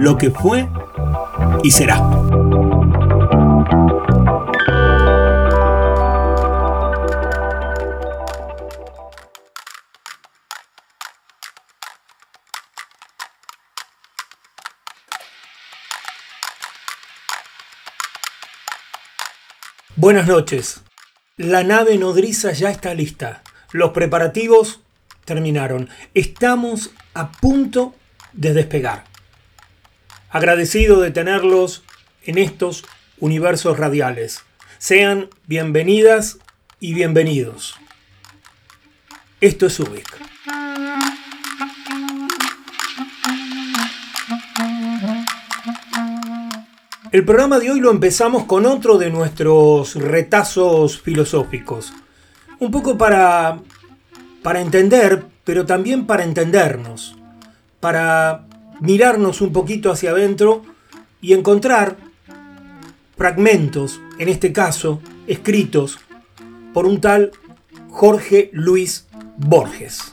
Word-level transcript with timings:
lo 0.00 0.16
que 0.16 0.30
fue 0.30 0.66
y 1.62 1.70
será. 1.70 1.98
Buenas 19.96 20.26
noches. 20.26 20.80
La 21.36 21.62
nave 21.62 21.98
nodriza 21.98 22.52
ya 22.52 22.70
está 22.70 22.94
lista. 22.94 23.42
Los 23.72 23.90
preparativos 23.90 24.80
terminaron. 25.26 25.90
Estamos 26.14 26.90
a 27.12 27.30
punto 27.32 27.94
de 28.32 28.54
despegar. 28.54 29.09
Agradecido 30.32 31.00
de 31.00 31.10
tenerlos 31.10 31.82
en 32.24 32.38
estos 32.38 32.84
universos 33.18 33.76
radiales. 33.76 34.44
Sean 34.78 35.28
bienvenidas 35.48 36.38
y 36.78 36.94
bienvenidos. 36.94 37.74
Esto 39.40 39.66
es 39.66 39.80
Ubik. 39.80 40.06
El 47.10 47.24
programa 47.24 47.58
de 47.58 47.72
hoy 47.72 47.80
lo 47.80 47.90
empezamos 47.90 48.44
con 48.44 48.66
otro 48.66 48.98
de 48.98 49.10
nuestros 49.10 49.96
retazos 49.96 51.00
filosóficos. 51.00 51.92
Un 52.60 52.70
poco 52.70 52.96
para, 52.96 53.58
para 54.44 54.60
entender, 54.60 55.24
pero 55.42 55.66
también 55.66 56.06
para 56.06 56.22
entendernos. 56.22 57.16
Para 57.80 58.46
mirarnos 58.80 59.40
un 59.40 59.52
poquito 59.52 59.90
hacia 59.90 60.10
adentro 60.10 60.62
y 61.20 61.34
encontrar 61.34 61.96
fragmentos, 63.16 64.00
en 64.18 64.28
este 64.28 64.52
caso, 64.52 65.00
escritos 65.26 65.98
por 66.72 66.86
un 66.86 67.00
tal 67.00 67.32
Jorge 67.90 68.50
Luis 68.52 69.06
Borges. 69.36 70.12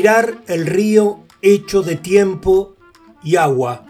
mirar 0.00 0.38
el 0.46 0.66
río 0.66 1.24
hecho 1.42 1.82
de 1.82 1.94
tiempo 1.94 2.74
y 3.22 3.36
agua 3.36 3.84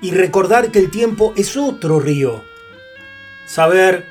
y 0.00 0.12
recordar 0.12 0.70
que 0.70 0.78
el 0.78 0.88
tiempo 0.88 1.32
es 1.36 1.56
otro 1.56 1.98
río. 1.98 2.44
Saber 3.44 4.06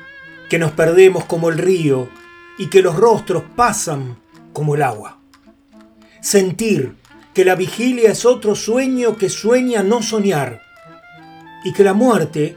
que 0.50 0.58
nos 0.58 0.72
perdemos 0.72 1.24
como 1.24 1.48
el 1.48 1.56
río 1.56 2.10
y 2.58 2.68
que 2.68 2.82
los 2.82 2.96
rostros 2.96 3.44
pasan 3.56 4.18
como 4.52 4.74
el 4.74 4.82
agua. 4.82 5.18
Sentir 6.20 6.96
que 7.32 7.44
la 7.44 7.54
vigilia 7.54 8.10
es 8.10 8.24
otro 8.24 8.54
sueño 8.54 9.16
que 9.16 9.30
sueña 9.30 9.82
no 9.82 10.02
soñar 10.02 10.60
y 11.64 11.72
que 11.72 11.84
la 11.84 11.94
muerte 11.94 12.54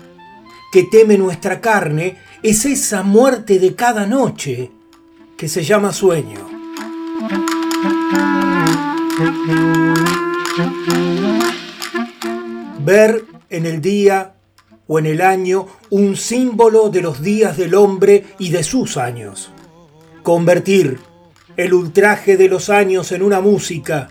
que 0.71 0.83
teme 0.83 1.17
nuestra 1.17 1.61
carne 1.61 2.17
es 2.41 2.65
esa 2.65 3.03
muerte 3.03 3.59
de 3.59 3.75
cada 3.75 4.07
noche 4.07 4.71
que 5.37 5.47
se 5.47 5.63
llama 5.63 5.93
sueño. 5.93 6.49
Ver 12.83 13.25
en 13.49 13.65
el 13.65 13.81
día 13.81 14.33
o 14.87 14.97
en 14.97 15.05
el 15.05 15.21
año 15.21 15.67
un 15.91 16.15
símbolo 16.15 16.89
de 16.89 17.01
los 17.01 17.21
días 17.21 17.57
del 17.57 17.75
hombre 17.75 18.33
y 18.39 18.49
de 18.49 18.63
sus 18.63 18.97
años. 18.97 19.51
Convertir 20.23 20.99
el 21.57 21.73
ultraje 21.73 22.37
de 22.37 22.47
los 22.47 22.69
años 22.69 23.11
en 23.11 23.21
una 23.21 23.41
música, 23.41 24.09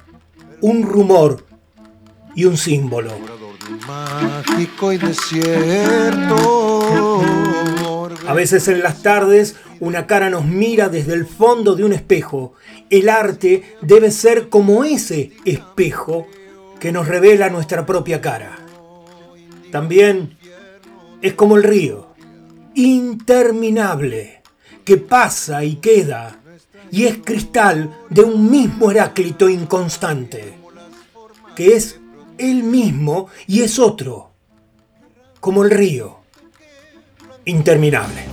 un 0.61 0.83
rumor 0.83 1.47
y 2.35 2.45
un 2.45 2.57
símbolo. 2.57 3.13
A 8.27 8.35
veces 8.35 8.69
en 8.69 8.83
las 8.83 9.03
tardes 9.03 9.57
una 9.81 10.07
cara 10.07 10.31
nos 10.31 10.45
mira 10.45 10.89
desde 10.89 11.15
el 11.15 11.27
fondo 11.27 11.75
de 11.75 11.85
un 11.85 11.93
espejo. 11.93 12.55
El 12.91 13.09
arte 13.09 13.77
debe 13.83 14.11
ser 14.11 14.49
como 14.49 14.85
ese 14.85 15.33
espejo 15.45 16.27
que 16.79 16.93
nos 16.93 17.09
revela 17.09 17.51
nuestra 17.51 17.87
propia 17.87 18.21
cara. 18.21 18.59
También 19.71 20.37
es 21.23 21.35
como 21.35 21.57
el 21.57 21.63
río, 21.63 22.09
interminable, 22.75 24.40
que 24.85 24.97
pasa 24.97 25.65
y 25.65 25.77
queda, 25.77 26.41
y 26.91 27.05
es 27.05 27.19
cristal 27.19 27.99
de 28.09 28.23
un 28.23 28.51
mismo 28.51 28.91
Heráclito 28.91 29.49
inconstante, 29.49 30.55
que 31.55 31.77
es 31.77 32.01
él 32.39 32.63
mismo 32.63 33.29
y 33.47 33.63
es 33.63 33.79
otro, 33.79 34.31
como 35.41 35.65
el 35.65 35.71
río, 35.71 36.19
interminable. 37.45 38.25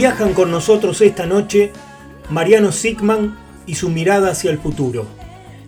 Viajan 0.00 0.32
con 0.32 0.50
nosotros 0.50 1.02
esta 1.02 1.26
noche 1.26 1.72
Mariano 2.30 2.72
Sigman 2.72 3.36
y 3.66 3.74
su 3.74 3.90
mirada 3.90 4.30
hacia 4.30 4.50
el 4.50 4.58
futuro. 4.58 5.04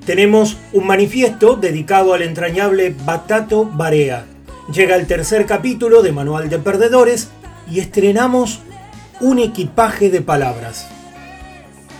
Tenemos 0.06 0.56
un 0.72 0.86
manifiesto 0.86 1.56
dedicado 1.56 2.14
al 2.14 2.22
entrañable 2.22 2.96
Batato 3.04 3.66
Barea. 3.66 4.24
Llega 4.72 4.96
el 4.96 5.06
tercer 5.06 5.44
capítulo 5.44 6.00
de 6.00 6.12
Manual 6.12 6.48
de 6.48 6.58
Perdedores 6.58 7.28
y 7.70 7.80
estrenamos 7.80 8.60
un 9.20 9.38
equipaje 9.38 10.08
de 10.08 10.22
palabras. 10.22 10.88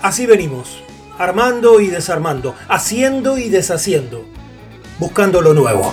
Así 0.00 0.25
venimos, 0.25 0.82
armando 1.19 1.81
y 1.81 1.88
desarmando, 1.88 2.55
haciendo 2.67 3.37
y 3.37 3.50
deshaciendo, 3.50 4.25
buscando 4.99 5.43
lo 5.43 5.52
nuevo. 5.52 5.93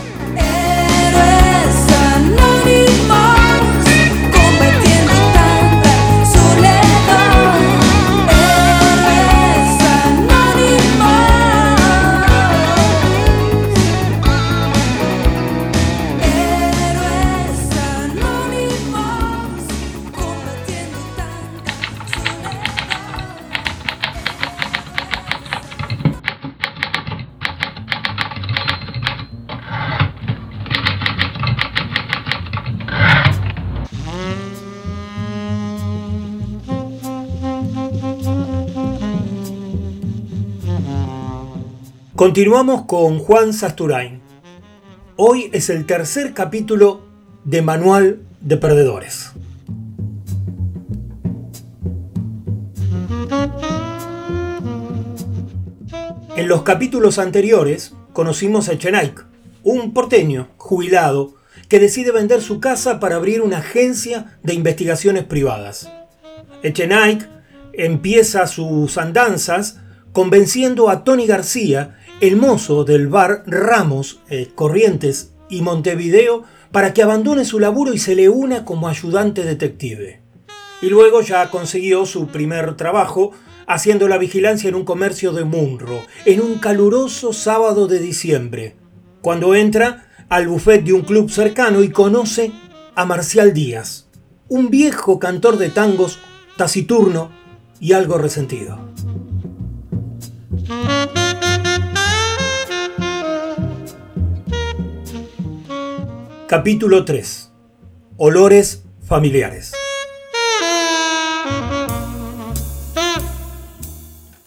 Continuamos 42.20 42.84
con 42.84 43.18
Juan 43.20 43.54
Sasturain. 43.54 44.20
Hoy 45.16 45.50
es 45.54 45.70
el 45.70 45.86
tercer 45.86 46.34
capítulo 46.34 47.06
de 47.46 47.62
Manual 47.62 48.24
de 48.42 48.58
Perdedores. 48.58 49.32
En 56.36 56.50
los 56.50 56.64
capítulos 56.64 57.20
anteriores 57.20 57.94
conocimos 58.12 58.68
a 58.68 58.78
Chenaik, 58.78 59.26
un 59.64 59.94
porteño 59.94 60.50
jubilado 60.58 61.36
que 61.70 61.80
decide 61.80 62.12
vender 62.12 62.42
su 62.42 62.60
casa 62.60 63.00
para 63.00 63.16
abrir 63.16 63.42
una 63.42 63.60
agencia 63.60 64.38
de 64.44 64.56
investigaciones 64.56 65.24
privadas. 65.24 65.90
Echenaik 66.64 67.30
empieza 67.72 68.46
sus 68.46 68.98
andanzas 68.98 69.78
convenciendo 70.12 70.90
a 70.90 71.06
Tony 71.06 71.26
García 71.26 71.96
el 72.22 72.36
mozo 72.36 72.84
del 72.84 73.08
bar 73.08 73.44
Ramos, 73.48 74.20
eh, 74.30 74.50
Corrientes 74.54 75.34
y 75.50 75.62
Montevideo 75.62 76.44
para 76.72 76.94
que 76.94 77.02
abandone 77.02 77.46
su 77.46 77.60
laburo 77.60 77.94
y 77.94 77.98
se 77.98 78.16
le 78.16 78.28
una 78.28 78.66
como 78.66 78.90
ayudante 78.90 79.44
detective. 79.44 80.22
Y 80.82 80.88
luego 80.90 81.22
ya 81.22 81.50
consiguió 81.50 82.06
su 82.06 82.28
primer 82.28 82.76
trabajo 82.76 83.32
haciendo 83.68 84.08
la 84.08 84.18
vigilancia 84.18 84.68
en 84.68 84.76
un 84.76 84.84
comercio 84.84 85.32
de 85.32 85.46
Munro, 85.46 86.02
en 86.26 86.42
un 86.42 86.56
caluroso 86.56 87.34
sábado 87.34 87.88
de 87.88 88.00
diciembre, 88.00 88.76
cuando 89.22 89.56
entra 89.56 90.10
al 90.28 90.48
buffet 90.48 90.84
de 90.84 90.94
un 90.94 91.02
club 91.02 91.30
cercano 91.30 91.84
y 91.84 91.90
conoce 91.90 92.52
a 92.96 93.06
Marcial 93.06 93.54
Díaz, 93.54 94.08
un 94.48 94.70
viejo 94.70 95.20
cantor 95.20 95.58
de 95.58 95.70
tangos, 95.70 96.20
taciturno 96.58 97.32
y 97.80 97.94
algo 97.94 98.18
resentido. 98.18 98.80
Capítulo 106.50 107.06
3. 107.06 107.52
Olores 108.18 108.82
familiares. 109.06 109.72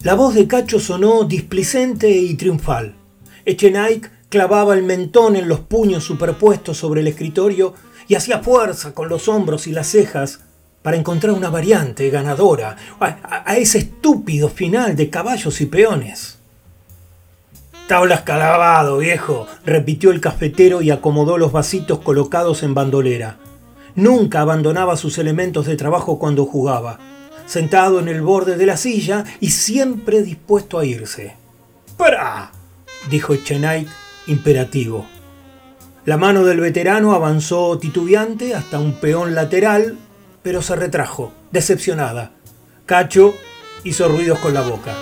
La 0.01 0.15
voz 0.15 0.35
de 0.35 0.49
Cacho 0.49 0.81
sonó 0.81 1.23
displicente 1.23 2.11
y 2.11 2.35
triunfal. 2.35 2.97
Echenaik 3.45 4.11
clavaba 4.29 4.75
el 4.75 4.83
mentón 4.83 5.37
en 5.37 5.47
los 5.47 5.61
puños 5.61 6.03
superpuestos 6.03 6.77
sobre 6.77 7.03
el 7.03 7.07
escritorio 7.07 7.75
y 8.09 8.17
hacía 8.17 8.41
fuerza 8.41 8.95
con 8.95 9.09
los 9.09 9.29
hombros 9.29 9.69
y 9.69 9.71
las 9.71 9.87
cejas 9.87 10.41
para 10.83 10.97
encontrar 10.97 11.35
una 11.35 11.51
variante 11.51 12.11
ganadora 12.11 12.79
a 12.99 13.57
ese 13.59 13.79
estúpido 13.79 14.49
final 14.49 14.97
de 14.97 15.09
caballos 15.09 15.61
y 15.61 15.67
peones. 15.67 16.42
Tablas 17.89 18.23
calabado, 18.23 18.99
viejo, 18.99 19.47
repitió 19.65 20.11
el 20.13 20.21
cafetero 20.21 20.83
y 20.83 20.91
acomodó 20.91 21.37
los 21.37 21.53
vasitos 21.53 21.99
colocados 21.99 22.63
en 22.63 22.75
bandolera. 22.75 23.39
Nunca 23.95 24.41
abandonaba 24.41 24.97
sus 24.97 25.19
elementos 25.19 25.67
de 25.67 25.77
trabajo 25.77 26.19
cuando 26.19 26.47
jugaba, 26.47 26.99
sentado 27.47 28.01
en 28.01 28.09
el 28.09 28.23
borde 28.23 28.57
de 28.57 28.67
la 28.67 28.77
silla 28.77 29.25
y 29.41 29.51
siempre 29.51 30.23
dispuesto 30.23 30.79
a 30.79 30.85
irse. 30.85 31.37
¡Para! 31.97 32.53
dijo 33.11 33.37
Chenay, 33.37 33.87
imperativo. 34.27 35.05
La 36.05 36.17
mano 36.17 36.45
del 36.45 36.61
veterano 36.61 37.13
avanzó 37.13 37.79
titubeante 37.79 38.55
hasta 38.55 38.79
un 38.79 38.95
peón 38.95 39.35
lateral, 39.35 39.99
pero 40.43 40.63
se 40.63 40.75
retrajo, 40.77 41.33
decepcionada. 41.51 42.33
Cacho 42.87 43.35
hizo 43.85 44.09
ruidos 44.09 44.39
con 44.39 44.55
la 44.55 44.63
boca. 44.63 44.95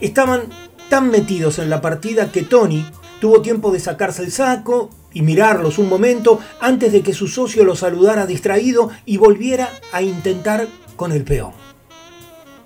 Estaban 0.00 0.42
tan 0.88 1.10
metidos 1.10 1.58
en 1.58 1.70
la 1.70 1.80
partida 1.80 2.30
que 2.30 2.42
Tony 2.42 2.86
tuvo 3.20 3.42
tiempo 3.42 3.72
de 3.72 3.80
sacarse 3.80 4.22
el 4.22 4.30
saco 4.30 4.90
y 5.12 5.22
mirarlos 5.22 5.78
un 5.78 5.88
momento 5.88 6.38
antes 6.60 6.92
de 6.92 7.02
que 7.02 7.12
su 7.12 7.26
socio 7.26 7.64
lo 7.64 7.74
saludara 7.74 8.26
distraído 8.26 8.90
y 9.04 9.16
volviera 9.16 9.70
a 9.92 10.02
intentar 10.02 10.68
con 10.96 11.12
el 11.12 11.24
peón. 11.24 11.52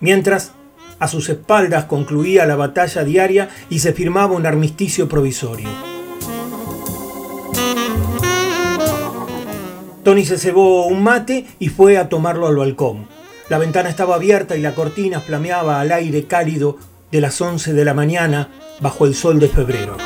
Mientras, 0.01 0.53
a 0.99 1.09
sus 1.09 1.29
espaldas 1.29 1.87
concluía 1.87 2.47
la 2.47 2.57
batalla 2.57 3.05
diaria 3.05 3.49
y 3.71 3.79
se 3.79 3.93
firmaba 3.93 4.35
un 4.35 4.47
armisticio 4.47 5.09
provisorio. 5.09 5.69
Tony 10.05 10.25
se 10.25 10.37
cebó 10.37 10.87
un 10.87 11.03
mate 11.03 11.47
y 11.59 11.69
fue 11.69 11.97
a 11.97 12.09
tomarlo 12.09 12.49
al 12.49 12.57
balcón. 12.57 13.07
La 13.49 13.59
ventana 13.59 13.89
estaba 13.89 14.17
abierta 14.17 14.57
y 14.57 14.61
la 14.61 14.75
cortina 14.75 15.21
flameaba 15.21 15.81
al 15.81 15.93
aire 15.93 16.25
cálido 16.25 16.79
de 17.13 17.21
las 17.21 17.41
11 17.41 17.75
de 17.75 17.85
la 17.85 17.93
mañana 17.93 18.49
bajo 18.81 19.05
el 19.05 19.15
sol 19.15 19.39
de 19.39 19.49
febrero. 19.49 19.97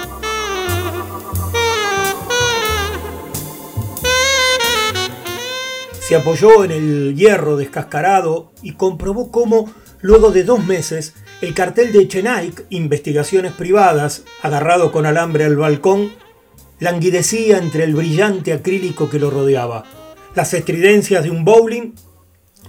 Se 6.01 6.17
apoyó 6.17 6.65
en 6.65 6.73
el 6.73 7.15
hierro 7.17 7.57
descascarado 7.57 8.53
y 8.61 8.73
comprobó 8.73 9.31
cómo, 9.31 9.73
luego 10.01 10.31
de 10.31 10.45
dos 10.45 10.65
meses, 10.65 11.15
el 11.41 11.55
cartel 11.55 11.93
de 11.93 12.07
Chenaik, 12.09 12.65
Investigaciones 12.71 13.53
Privadas, 13.53 14.25
agarrado 14.43 14.93
con 14.93 15.07
alambre 15.07 15.45
al 15.45 15.57
balcón, 15.57 16.13
languidecía 16.81 17.59
entre 17.59 17.85
el 17.85 17.95
brillante 17.95 18.53
acrílico 18.53 19.09
que 19.09 19.19
lo 19.19 19.31
rodeaba, 19.31 19.85
las 20.35 20.55
estridencias 20.55 21.25
de 21.25 21.31
un 21.31 21.45
bowling 21.45 21.93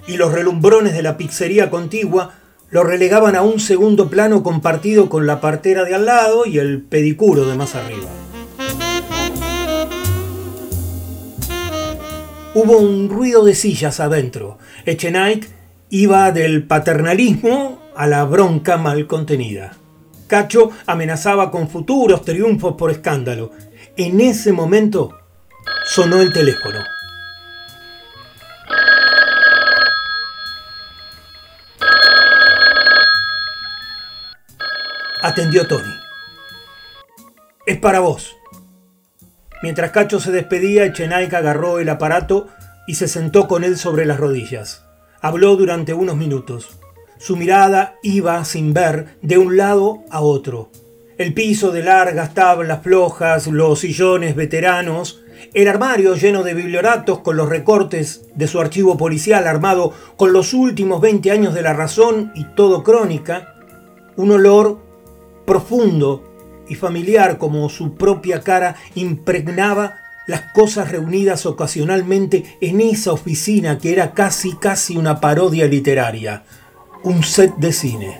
y 0.08 0.18
los 0.18 0.32
relumbrones 0.32 0.94
de 0.94 1.04
la 1.04 1.18
pizzería 1.18 1.70
contigua 1.70 2.34
lo 2.70 2.84
relegaban 2.84 3.36
a 3.36 3.42
un 3.42 3.60
segundo 3.60 4.10
plano 4.10 4.44
compartido 4.44 5.10
con 5.10 5.26
la 5.26 5.40
partera 5.40 5.84
de 5.86 5.96
al 5.96 6.06
lado 6.06 6.46
y 6.46 6.60
el 6.60 6.82
pedicuro 6.82 7.46
de 7.46 7.56
más 7.56 7.76
arriba. 7.76 8.10
Hubo 12.54 12.78
un 12.78 13.10
ruido 13.10 13.46
de 13.46 13.54
sillas 13.56 14.00
adentro. 14.00 14.58
Echenike 14.86 15.48
iba 15.90 16.32
del 16.32 16.64
paternalismo 16.64 17.80
a 17.96 18.08
la 18.08 18.24
bronca 18.26 18.78
mal 18.78 19.08
contenida. 19.08 19.78
Cacho 20.28 20.72
amenazaba 20.86 21.52
con 21.52 21.70
futuros 21.70 22.26
triunfos 22.26 22.76
por 22.76 22.92
escándalo. 22.92 23.52
En 23.96 24.20
ese 24.20 24.52
momento 24.52 25.18
sonó 25.86 26.22
el 26.22 26.34
teléfono. 26.34 26.80
Atendió 35.28 35.68
Tony. 35.68 35.94
Es 37.66 37.78
para 37.80 38.00
vos. 38.00 38.38
Mientras 39.62 39.92
Cacho 39.92 40.22
se 40.22 40.32
despedía, 40.32 40.94
Chenaik 40.94 41.34
agarró 41.34 41.80
el 41.80 41.90
aparato 41.90 42.48
y 42.88 42.96
se 42.96 43.10
sentó 43.10 43.50
con 43.50 43.66
él 43.66 43.78
sobre 43.78 44.06
las 44.06 44.22
rodillas. 44.22 44.86
Habló 45.20 45.58
durante 45.58 45.94
unos 45.94 46.16
minutos. 46.16 46.80
Su 47.18 47.36
mirada 47.36 47.96
iba, 48.04 48.46
sin 48.46 48.74
ver, 48.74 49.18
de 49.22 49.38
un 49.38 49.58
lado 49.58 50.06
a 50.12 50.22
otro. 50.22 50.72
El 51.18 51.34
piso 51.34 51.72
de 51.72 51.84
largas 51.84 52.34
tablas 52.34 52.82
flojas, 52.82 53.48
los 53.48 53.80
sillones 53.80 54.34
veteranos 54.34 55.26
El 55.54 55.68
armario 55.68 56.16
lleno 56.16 56.44
de 56.44 56.54
biblioratos 56.54 57.20
con 57.20 57.36
los 57.36 57.50
recortes 57.50 58.22
de 58.36 58.48
su 58.48 58.62
archivo 58.62 58.96
policial 58.96 59.46
armado 59.46 59.92
con 60.16 60.32
los 60.32 60.54
últimos 60.54 61.02
20 61.02 61.32
años 61.32 61.54
de 61.54 61.64
la 61.64 61.74
razón 61.74 62.32
y 62.34 62.46
todo 62.56 62.82
crónica, 62.82 63.56
un 64.16 64.32
olor 64.32 64.87
profundo 65.48 66.24
y 66.68 66.76
familiar 66.76 67.38
como 67.38 67.70
su 67.70 67.96
propia 67.96 68.42
cara 68.42 68.76
impregnaba 68.96 69.96
las 70.28 70.52
cosas 70.52 70.92
reunidas 70.92 71.46
ocasionalmente 71.46 72.58
en 72.60 72.82
esa 72.82 73.14
oficina 73.14 73.80
que 73.80 73.94
era 73.94 74.14
casi 74.14 74.58
casi 74.58 74.98
una 74.98 75.22
parodia 75.22 75.66
literaria, 75.66 76.44
un 77.04 77.24
set 77.24 77.56
de 77.56 77.72
cine. 77.72 78.20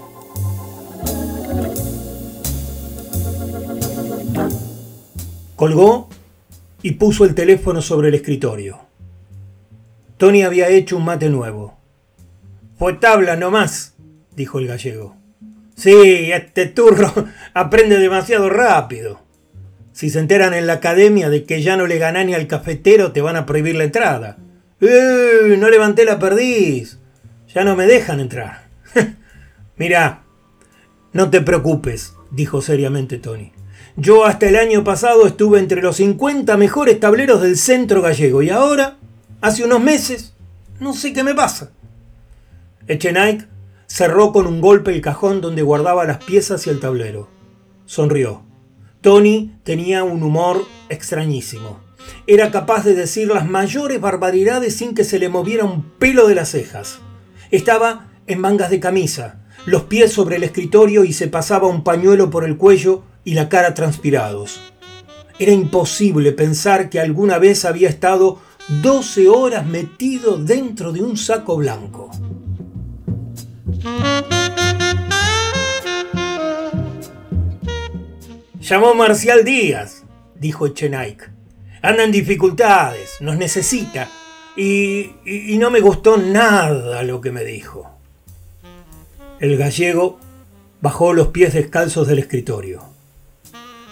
Colgó 5.58 6.08
y 6.82 6.94
puso 6.94 7.26
el 7.26 7.36
teléfono 7.36 7.82
sobre 7.82 8.08
el 8.08 8.16
escritorio. 8.16 8.80
Tony 10.16 10.44
había 10.44 10.70
hecho 10.70 10.96
un 10.96 11.04
mate 11.04 11.28
nuevo. 11.28 11.76
Fue 12.80 12.94
tabla 12.94 13.36
nomás, 13.36 13.96
dijo 14.34 14.60
el 14.60 14.68
gallego. 14.68 15.27
Sí, 15.78 16.32
este 16.32 16.66
turro 16.66 17.14
aprende 17.54 18.00
demasiado 18.00 18.50
rápido. 18.50 19.22
Si 19.94 20.10
se 20.10 20.20
enteran 20.20 20.54
en 20.56 20.68
la 20.68 20.74
academia 20.74 21.30
de 21.30 21.44
que 21.44 21.62
ya 21.62 21.78
no 21.78 21.86
le 21.86 22.00
ganá 22.00 22.24
ni 22.24 22.34
al 22.34 22.48
cafetero, 22.48 23.12
te 23.12 23.22
van 23.22 23.36
a 23.36 23.46
prohibir 23.46 23.76
la 23.76 23.84
entrada. 23.84 24.38
¡Eh! 24.82 25.56
No 25.58 25.70
levanté 25.70 26.04
la 26.04 26.20
perdiz. 26.20 26.98
Ya 27.54 27.64
no 27.64 27.76
me 27.76 27.86
dejan 27.86 28.20
entrar. 28.20 28.68
Mira, 29.78 30.24
no 31.14 31.30
te 31.30 31.42
preocupes, 31.42 32.16
dijo 32.32 32.62
seriamente 32.62 33.20
Tony. 33.20 33.54
Yo 33.96 34.26
hasta 34.26 34.48
el 34.48 34.56
año 34.56 34.84
pasado 34.84 35.28
estuve 35.28 35.60
entre 35.60 35.82
los 35.82 35.98
50 35.98 36.58
mejores 36.58 37.00
tableros 37.00 37.42
del 37.42 37.58
centro 37.58 38.02
gallego 38.02 38.42
y 38.42 38.50
ahora, 38.50 38.98
hace 39.42 39.64
unos 39.64 39.82
meses, 39.82 40.34
no 40.80 40.94
sé 40.94 41.14
qué 41.14 41.24
me 41.24 41.36
pasa. 41.36 41.72
Echenique 42.88 43.46
cerró 43.88 44.32
con 44.32 44.46
un 44.46 44.62
golpe 44.62 44.94
el 44.94 45.02
cajón 45.02 45.42
donde 45.42 45.64
guardaba 45.64 46.06
las 46.06 46.24
piezas 46.24 46.68
y 46.68 46.70
el 46.70 46.80
tablero. 46.80 47.30
Sonrió. 47.86 48.44
Tony 49.02 49.56
tenía 49.64 50.04
un 50.04 50.22
humor 50.22 50.66
extrañísimo. 50.90 51.80
Era 52.28 52.52
capaz 52.52 52.84
de 52.84 52.94
decir 52.94 53.28
las 53.28 53.48
mayores 53.48 54.00
barbaridades 54.00 54.76
sin 54.76 54.94
que 54.94 55.04
se 55.04 55.20
le 55.20 55.30
moviera 55.30 55.64
un 55.64 55.84
pelo 55.84 56.28
de 56.28 56.36
las 56.36 56.50
cejas. 56.52 57.00
Estaba 57.52 58.12
en 58.28 58.40
mangas 58.40 58.70
de 58.70 58.80
camisa, 58.80 59.46
los 59.66 59.84
pies 59.84 60.12
sobre 60.12 60.36
el 60.36 60.44
escritorio 60.44 61.04
y 61.04 61.14
se 61.14 61.28
pasaba 61.28 61.68
un 61.68 61.84
pañuelo 61.84 62.30
por 62.30 62.44
el 62.44 62.58
cuello 62.58 63.04
y 63.24 63.34
la 63.34 63.50
cara 63.50 63.74
transpirados. 63.74 64.60
Era 65.40 65.52
imposible 65.52 66.32
pensar 66.32 66.90
que 66.90 67.00
alguna 67.00 67.38
vez 67.38 67.64
había 67.64 67.90
estado 67.90 68.40
12 68.82 69.30
horas 69.30 69.66
metido 69.66 70.38
dentro 70.38 70.92
de 70.92 71.04
un 71.04 71.16
saco 71.16 71.56
blanco. 71.58 72.12
Llamó 78.60 78.94
Marcial 78.96 79.46
Díaz, 79.46 80.04
dijo 80.36 80.68
Echenique. 80.68 81.26
Anda 81.82 82.04
en 82.04 82.12
dificultades, 82.12 83.22
nos 83.22 83.38
necesita. 83.38 84.10
Y, 84.56 85.12
y 85.26 85.58
no 85.58 85.70
me 85.70 85.80
gustó 85.80 86.18
nada 86.18 87.04
lo 87.04 87.22
que 87.22 87.32
me 87.32 87.44
dijo. 87.46 87.90
El 89.40 89.56
gallego 89.56 90.20
bajó 90.82 91.14
los 91.14 91.28
pies 91.28 91.54
descalzos 91.54 92.08
del 92.08 92.20
escritorio. 92.20 92.84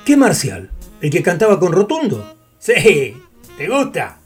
¿Qué 0.04 0.18
Marcial? 0.18 0.72
¿El 1.01 1.10
que 1.10 1.24
cantaba 1.24 1.60
con 1.60 1.72
Rotundo? 1.72 2.36
Sí, 2.58 3.15
¿te 3.58 3.68
gusta? 3.68 4.18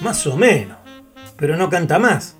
Más 0.00 0.26
o 0.26 0.36
menos, 0.36 0.78
pero 1.36 1.56
no 1.56 1.68
canta 1.68 1.98
más. 1.98 2.36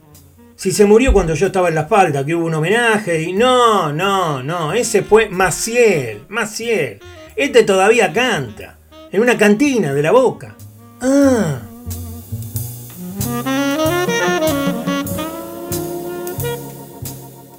Si 0.63 0.71
se 0.71 0.85
murió 0.85 1.13
cuando 1.13 1.35
yo 1.35 1.49
estaba 1.49 1.71
en 1.71 1.75
la 1.75 1.87
falda, 1.87 2.25
que 2.25 2.37
hubo 2.37 2.47
un 2.47 2.55
homenaje 2.55 3.21
y... 3.21 3.33
No, 3.33 3.93
no, 3.93 4.45
no, 4.45 4.73
ese 4.73 5.03
fue 5.03 5.29
Maciel, 5.29 6.21
Maciel. 6.29 7.01
Este 7.35 7.65
todavía 7.65 8.13
canta, 8.13 8.79
en 9.11 9.23
una 9.23 9.37
cantina 9.37 9.93
de 9.93 10.03
la 10.05 10.13
boca. 10.13 10.55
Ah. 11.01 11.63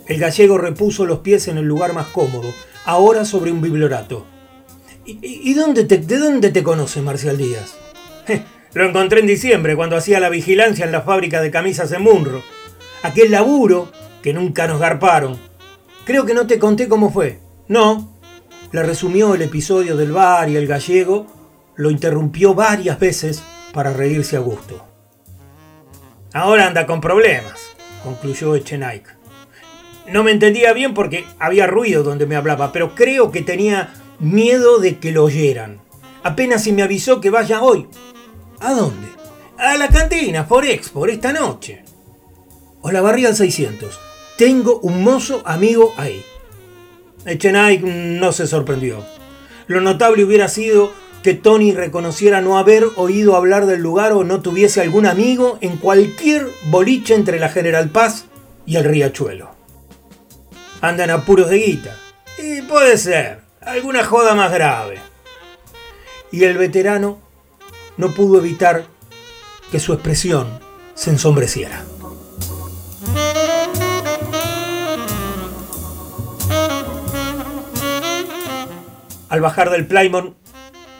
El 0.07 0.17
gallego 0.17 0.57
repuso 0.57 1.05
los 1.05 1.19
pies 1.19 1.49
en 1.49 1.57
el 1.57 1.65
lugar 1.65 1.91
más 1.91 2.07
cómodo, 2.07 2.53
ahora 2.85 3.25
sobre 3.25 3.51
un 3.51 3.59
bibliorato. 3.59 4.25
¿Y, 5.05 5.53
dónde 5.55 5.83
te, 5.83 5.97
de 5.97 6.19
dónde 6.19 6.51
te 6.51 6.63
conoce 6.63 7.01
Marcial 7.01 7.37
Díaz? 7.37 7.75
Lo 8.73 8.87
encontré 8.87 9.19
en 9.19 9.27
diciembre 9.27 9.75
cuando 9.75 9.97
hacía 9.97 10.21
la 10.21 10.29
vigilancia 10.29 10.85
en 10.85 10.93
la 10.93 11.01
fábrica 11.01 11.41
de 11.41 11.51
camisas 11.51 11.91
en 11.91 12.01
Munro. 12.01 12.41
Aquel 13.03 13.31
laburo 13.31 13.91
que 14.21 14.33
nunca 14.33 14.65
nos 14.65 14.79
garparon. 14.79 15.37
Creo 16.05 16.25
que 16.25 16.33
no 16.33 16.47
te 16.47 16.57
conté 16.57 16.87
cómo 16.87 17.11
fue. 17.11 17.39
No. 17.67 18.17
Le 18.71 18.81
resumió 18.81 19.35
el 19.35 19.41
episodio 19.41 19.95
del 19.97 20.13
bar 20.13 20.49
y 20.49 20.55
el 20.55 20.67
gallego 20.67 21.27
lo 21.75 21.91
interrumpió 21.91 22.53
varias 22.55 22.97
veces 22.99 23.43
para 23.73 23.91
reírse 23.91 24.37
a 24.37 24.39
gusto. 24.39 24.85
Ahora 26.33 26.65
anda 26.67 26.85
con 26.85 27.01
problemas, 27.01 27.59
concluyó 28.03 28.55
Echenique. 28.55 29.11
No 30.07 30.23
me 30.23 30.31
entendía 30.31 30.73
bien 30.73 30.93
porque 30.93 31.25
había 31.39 31.67
ruido 31.67 32.03
donde 32.03 32.25
me 32.25 32.35
hablaba, 32.35 32.71
pero 32.71 32.95
creo 32.95 33.31
que 33.31 33.41
tenía 33.41 33.93
miedo 34.19 34.79
de 34.79 34.97
que 34.97 35.11
lo 35.11 35.25
oyeran. 35.25 35.81
Apenas 36.23 36.63
si 36.63 36.71
me 36.71 36.83
avisó 36.83 37.19
que 37.19 37.29
vaya 37.29 37.61
hoy. 37.61 37.87
¿A 38.61 38.73
dónde? 38.73 39.09
A 39.57 39.77
la 39.77 39.89
cantina, 39.89 40.47
por 40.47 40.65
por 40.93 41.09
esta 41.09 41.33
noche. 41.33 41.82
La 42.91 43.01
barría 43.01 43.29
al 43.29 43.35
600. 43.35 43.99
Tengo 44.37 44.79
un 44.79 45.03
mozo 45.03 45.41
amigo 45.45 45.93
ahí. 45.97 46.23
Echenay 47.25 47.79
no 47.79 48.31
se 48.31 48.47
sorprendió. 48.47 49.03
Lo 49.67 49.79
notable 49.79 50.23
hubiera 50.23 50.49
sido 50.49 50.91
que 51.23 51.33
Tony 51.33 51.71
reconociera 51.71 52.41
no 52.41 52.57
haber 52.57 52.85
oído 52.97 53.35
hablar 53.35 53.65
del 53.65 53.81
lugar 53.81 54.11
o 54.11 54.25
no 54.25 54.41
tuviese 54.41 54.81
algún 54.81 55.05
amigo 55.05 55.57
en 55.61 55.77
cualquier 55.77 56.47
boliche 56.65 57.15
entre 57.15 57.39
la 57.39 57.49
General 57.49 57.89
Paz 57.89 58.25
y 58.65 58.75
el 58.75 58.83
Riachuelo. 58.83 59.51
Andan 60.81 61.09
apuros 61.11 61.49
de 61.49 61.59
guita. 61.59 61.97
Y 62.37 62.61
puede 62.63 62.97
ser 62.97 63.39
alguna 63.61 64.03
joda 64.03 64.35
más 64.35 64.51
grave. 64.51 64.97
Y 66.31 66.43
el 66.43 66.57
veterano 66.57 67.19
no 67.95 68.09
pudo 68.11 68.39
evitar 68.39 68.85
que 69.71 69.79
su 69.79 69.93
expresión 69.93 70.59
se 70.93 71.11
ensombreciera. 71.11 71.83
Al 79.29 79.41
bajar 79.41 79.71
del 79.71 79.87
Plymouth, 79.87 80.35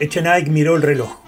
Echenique 0.00 0.50
miró 0.50 0.74
el 0.74 0.82
reloj. 0.82 1.20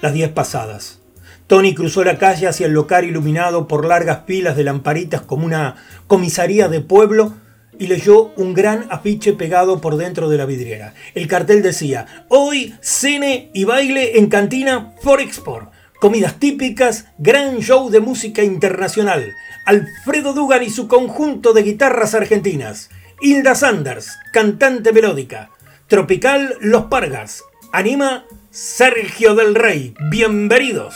Las 0.00 0.14
diez 0.14 0.30
pasadas. 0.30 0.98
Tony 1.46 1.74
cruzó 1.74 2.04
la 2.04 2.16
calle 2.16 2.46
hacia 2.46 2.66
el 2.66 2.72
local 2.72 3.04
iluminado 3.04 3.68
por 3.68 3.84
largas 3.84 4.20
pilas 4.20 4.56
de 4.56 4.64
lamparitas 4.64 5.20
como 5.20 5.44
una 5.44 5.76
comisaría 6.06 6.68
de 6.68 6.80
pueblo 6.80 7.34
y 7.78 7.86
leyó 7.86 8.32
un 8.36 8.54
gran 8.54 8.86
afiche 8.88 9.34
pegado 9.34 9.82
por 9.82 9.96
dentro 9.96 10.30
de 10.30 10.38
la 10.38 10.46
vidriera. 10.46 10.94
El 11.14 11.28
cartel 11.28 11.60
decía, 11.60 12.24
hoy 12.28 12.74
cine 12.80 13.50
y 13.52 13.64
baile 13.64 14.18
en 14.18 14.28
cantina 14.28 14.94
Forexport. 15.02 15.70
Comidas 16.00 16.38
típicas, 16.38 17.06
gran 17.18 17.58
show 17.58 17.90
de 17.90 18.00
música 18.00 18.42
internacional. 18.42 19.34
Alfredo 19.66 20.34
Dugan 20.34 20.62
y 20.62 20.68
su 20.68 20.88
conjunto 20.88 21.54
de 21.54 21.62
guitarras 21.62 22.14
argentinas. 22.14 22.90
Hilda 23.20 23.54
Sanders, 23.54 24.18
cantante 24.30 24.92
melódica. 24.92 25.50
Tropical 25.86 26.56
Los 26.60 26.84
Pargas. 26.84 27.42
Anima 27.72 28.26
Sergio 28.50 29.34
del 29.34 29.54
Rey. 29.54 29.94
Bienvenidos. 30.10 30.94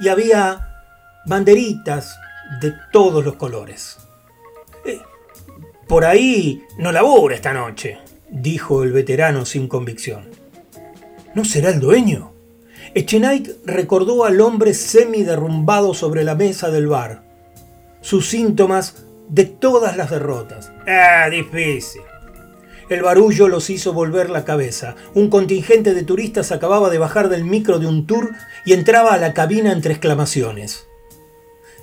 Y 0.00 0.08
había 0.08 0.82
banderitas 1.26 2.18
de 2.60 2.74
todos 2.92 3.24
los 3.24 3.36
colores. 3.36 3.98
Por 5.86 6.04
ahí 6.04 6.64
no 6.78 6.90
labura 6.90 7.36
esta 7.36 7.52
noche, 7.52 7.98
dijo 8.28 8.82
el 8.82 8.90
veterano 8.90 9.44
sin 9.44 9.68
convicción. 9.68 10.28
¿No 11.34 11.44
será 11.44 11.70
el 11.70 11.78
dueño? 11.78 12.32
Echenique 12.94 13.54
recordó 13.64 14.24
al 14.24 14.40
hombre 14.40 14.74
semi 14.74 15.22
derrumbado 15.22 15.94
sobre 15.94 16.24
la 16.24 16.34
mesa 16.34 16.70
del 16.70 16.88
bar. 16.88 17.25
Sus 18.06 18.28
síntomas 18.28 19.04
de 19.28 19.46
todas 19.46 19.96
las 19.96 20.10
derrotas. 20.10 20.70
Ah, 20.86 21.28
difícil. 21.28 22.02
El 22.88 23.02
barullo 23.02 23.48
los 23.48 23.68
hizo 23.68 23.92
volver 23.92 24.30
la 24.30 24.44
cabeza. 24.44 24.94
Un 25.14 25.28
contingente 25.28 25.92
de 25.92 26.04
turistas 26.04 26.52
acababa 26.52 26.88
de 26.88 26.98
bajar 26.98 27.28
del 27.28 27.42
micro 27.42 27.80
de 27.80 27.88
un 27.88 28.06
tour 28.06 28.30
y 28.64 28.74
entraba 28.74 29.12
a 29.12 29.18
la 29.18 29.34
cabina 29.34 29.72
entre 29.72 29.92
exclamaciones. 29.92 30.86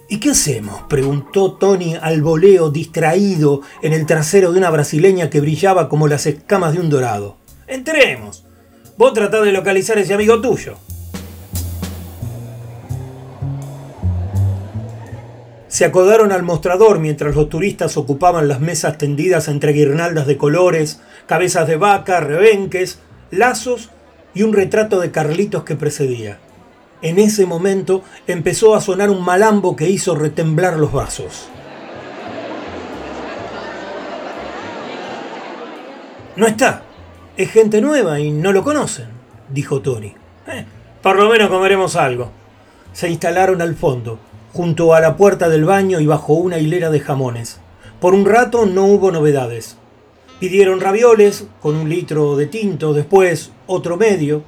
¿Y 0.08 0.22
qué 0.22 0.30
hacemos? 0.30 0.84
preguntó 0.84 1.56
Tony 1.56 1.98
al 2.01 2.22
voleo 2.22 2.70
distraído 2.70 3.60
en 3.82 3.92
el 3.92 4.06
trasero 4.06 4.53
de 4.53 4.60
una 4.60 4.70
brasileña 4.70 5.30
que 5.30 5.42
brillaba 5.42 5.89
como 5.89 6.08
las 6.08 6.25
escamas 6.25 6.72
de 6.72 6.80
un 6.80 6.89
dorado. 6.89 7.36
Entremos. 7.68 8.46
Vos 8.96 9.13
tratás 9.13 9.44
de 9.44 9.51
localizar 9.51 9.98
a 9.98 10.01
ese 10.01 10.13
amigo 10.13 10.39
tuyo. 10.39 10.77
Se 15.74 15.86
acodaron 15.86 16.32
al 16.32 16.44
mostrador 16.44 17.00
mientras 17.00 17.34
los 17.34 17.50
turistas 17.50 17.98
ocupaban 17.98 18.48
las 18.48 18.60
mesas 18.60 19.00
tendidas 19.00 19.48
entre 19.48 19.74
guirnaldas 19.74 20.27
de 20.27 20.38
colores, 20.38 21.01
cabezas 21.25 21.68
de 21.68 21.77
vaca, 21.77 22.20
rebenques, 22.20 23.00
lazos 23.32 23.89
y 24.36 24.44
un 24.44 24.53
retrato 24.53 25.00
de 25.00 25.10
Carlitos 25.10 25.63
que 25.63 25.75
precedía. 25.75 26.38
En 27.01 27.18
ese 27.18 27.48
momento 27.48 28.03
empezó 28.27 28.75
a 28.75 28.82
sonar 28.82 29.10
un 29.10 29.25
malambo 29.25 29.75
que 29.75 29.89
hizo 29.89 30.13
retemblar 30.13 30.77
los 30.77 30.92
vasos. 30.92 31.48
No 36.36 36.46
está. 36.46 36.84
Es 37.36 37.50
gente 37.50 37.82
nueva 37.82 38.20
y 38.20 38.30
no 38.30 38.51
lo 38.51 38.63
conocen, 38.63 39.08
dijo 39.50 39.82
Tony. 39.82 40.13
Eh, 40.46 40.65
por 41.01 41.15
lo 41.15 41.27
menos 41.32 41.50
comeremos 41.50 41.96
algo. 41.96 42.30
Se 42.94 43.10
instalaron 43.10 43.60
al 43.60 43.74
fondo, 43.74 44.20
junto 44.53 44.93
a 44.93 45.00
la 45.00 45.17
puerta 45.17 45.50
del 45.50 45.65
baño 45.65 46.00
y 46.00 46.05
bajo 46.05 46.33
una 46.33 46.60
hilera 46.60 46.91
de 46.91 47.00
jamones. 47.00 47.60
Por 48.00 48.13
un 48.13 48.25
rato 48.25 48.65
no 48.65 48.86
hubo 48.86 49.12
novedades. 49.12 49.77
Pidieron 50.39 50.79
ravioles 50.79 51.45
con 51.62 51.75
un 51.75 51.89
litro 51.89 52.36
de 52.36 52.45
tinto, 52.45 52.93
después 52.93 53.51
otro 53.65 53.98
medio, 53.98 54.43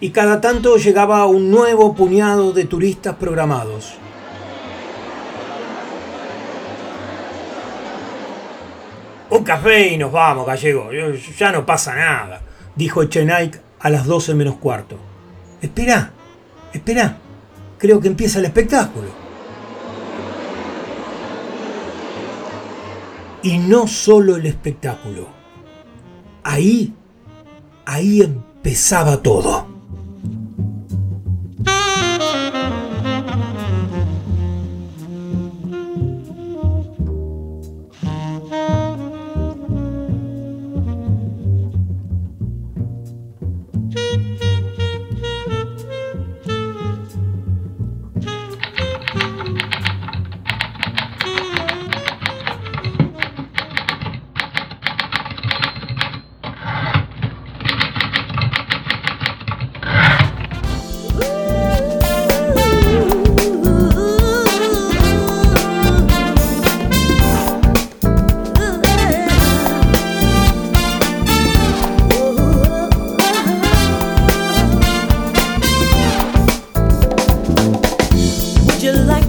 y 0.00 0.10
cada 0.10 0.40
tanto 0.40 0.76
llegaba 0.76 1.26
un 1.26 1.50
nuevo 1.50 1.94
puñado 1.94 2.52
de 2.52 2.64
turistas 2.64 3.16
programados. 3.16 3.94
Un 9.28 9.44
café 9.44 9.88
y 9.88 9.98
nos 9.98 10.10
vamos, 10.10 10.46
gallego. 10.46 10.90
Ya 11.38 11.52
no 11.52 11.66
pasa 11.66 11.94
nada, 11.94 12.40
dijo 12.74 13.04
Chenaik 13.04 13.60
a 13.78 13.90
las 13.90 14.06
doce 14.06 14.34
menos 14.34 14.56
cuarto. 14.56 14.96
Espera, 15.60 16.12
espera. 16.72 17.18
Creo 17.78 18.00
que 18.00 18.08
empieza 18.08 18.38
el 18.38 18.46
espectáculo. 18.46 19.25
Y 23.42 23.58
no 23.58 23.86
solo 23.86 24.36
el 24.36 24.46
espectáculo. 24.46 25.28
Ahí, 26.42 26.94
ahí 27.84 28.22
empezaba 28.22 29.22
todo. 29.22 29.66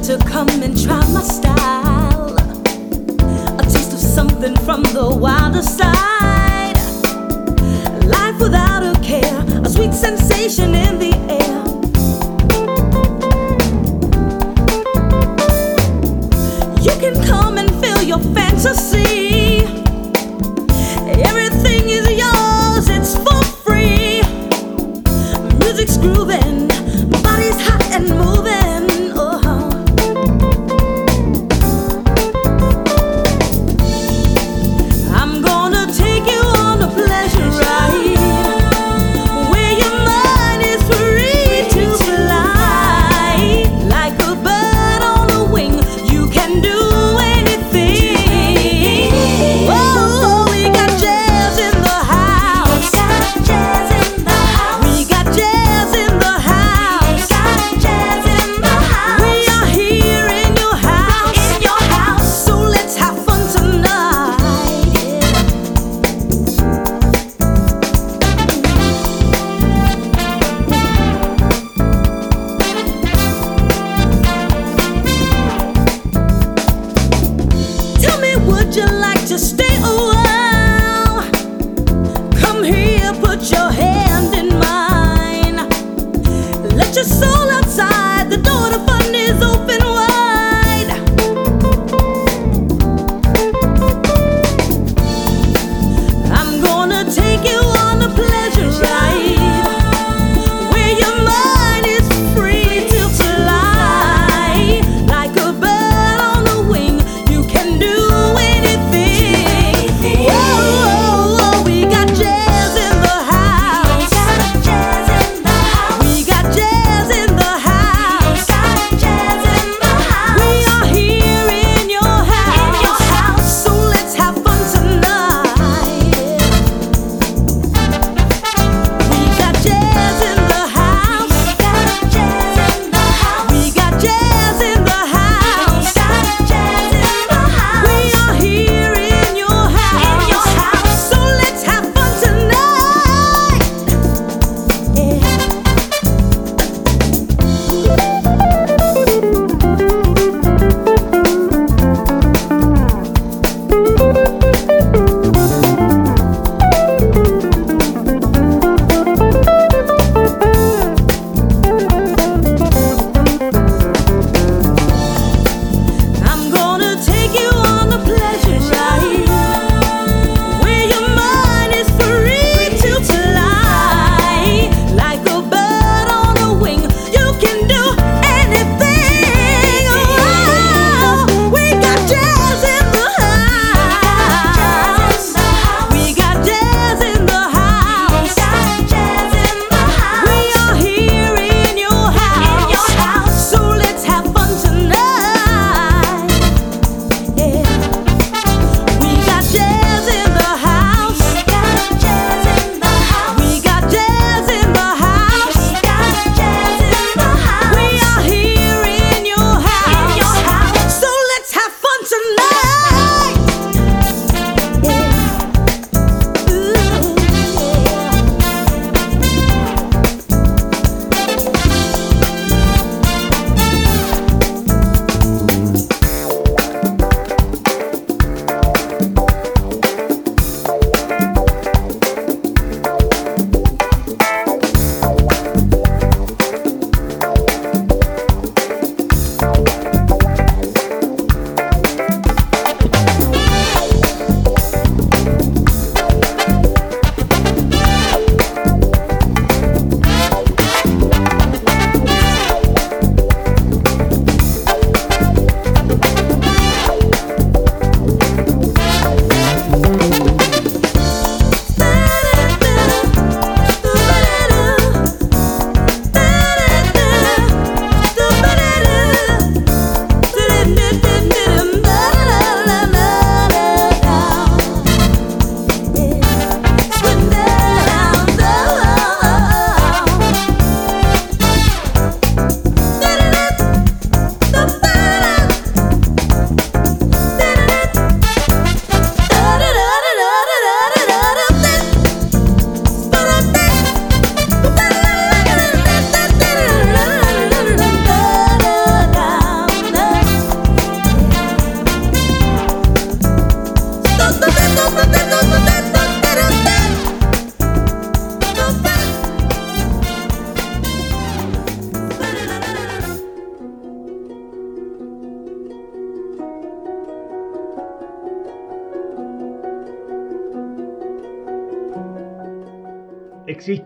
to 0.08 0.17
come 0.20 0.48
and 0.63 0.82
try 0.82 1.06
my 1.12 1.22
style. 1.22 2.34
A 3.60 3.63
taste 3.63 3.91
of 3.91 4.00
something 4.00 4.56
from 4.60 4.82
the 4.84 5.13
wilder 5.13 5.62
side. 5.62 6.78
Life 8.06 8.39
without 8.39 8.84
a 8.84 8.98
care, 9.02 9.43
a 9.65 9.70
sweet 9.70 9.93
sensation 9.93 10.74
in 10.76 10.97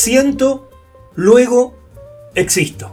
Siento, 0.00 0.70
luego 1.16 1.74
existo. 2.36 2.92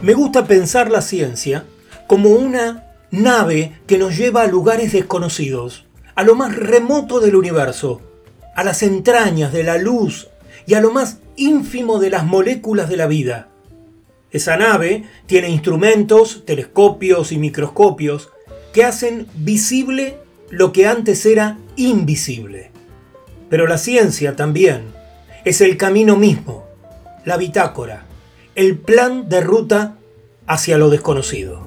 Me 0.00 0.14
gusta 0.14 0.46
pensar 0.46 0.90
la 0.90 1.02
ciencia 1.02 1.66
como 2.06 2.30
una 2.30 2.86
nave 3.10 3.78
que 3.86 3.98
nos 3.98 4.16
lleva 4.16 4.44
a 4.44 4.46
lugares 4.46 4.92
desconocidos, 4.92 5.84
a 6.14 6.22
lo 6.22 6.34
más 6.34 6.56
remoto 6.56 7.20
del 7.20 7.36
universo, 7.36 8.00
a 8.56 8.64
las 8.64 8.82
entrañas 8.82 9.52
de 9.52 9.64
la 9.64 9.76
luz 9.76 10.28
y 10.66 10.72
a 10.72 10.80
lo 10.80 10.90
más 10.90 11.18
ínfimo 11.36 11.98
de 11.98 12.08
las 12.08 12.24
moléculas 12.24 12.88
de 12.88 12.96
la 12.96 13.08
vida. 13.08 13.48
Esa 14.30 14.56
nave 14.56 15.04
tiene 15.26 15.50
instrumentos, 15.50 16.44
telescopios 16.46 17.30
y 17.30 17.36
microscopios 17.36 18.30
que 18.72 18.84
hacen 18.84 19.26
visible 19.34 20.21
lo 20.52 20.70
que 20.70 20.86
antes 20.86 21.24
era 21.24 21.56
invisible. 21.76 22.70
Pero 23.48 23.66
la 23.66 23.78
ciencia 23.78 24.36
también 24.36 24.82
es 25.46 25.62
el 25.62 25.78
camino 25.78 26.16
mismo, 26.16 26.66
la 27.24 27.38
bitácora, 27.38 28.04
el 28.54 28.76
plan 28.76 29.30
de 29.30 29.40
ruta 29.40 29.96
hacia 30.46 30.76
lo 30.76 30.90
desconocido. 30.90 31.66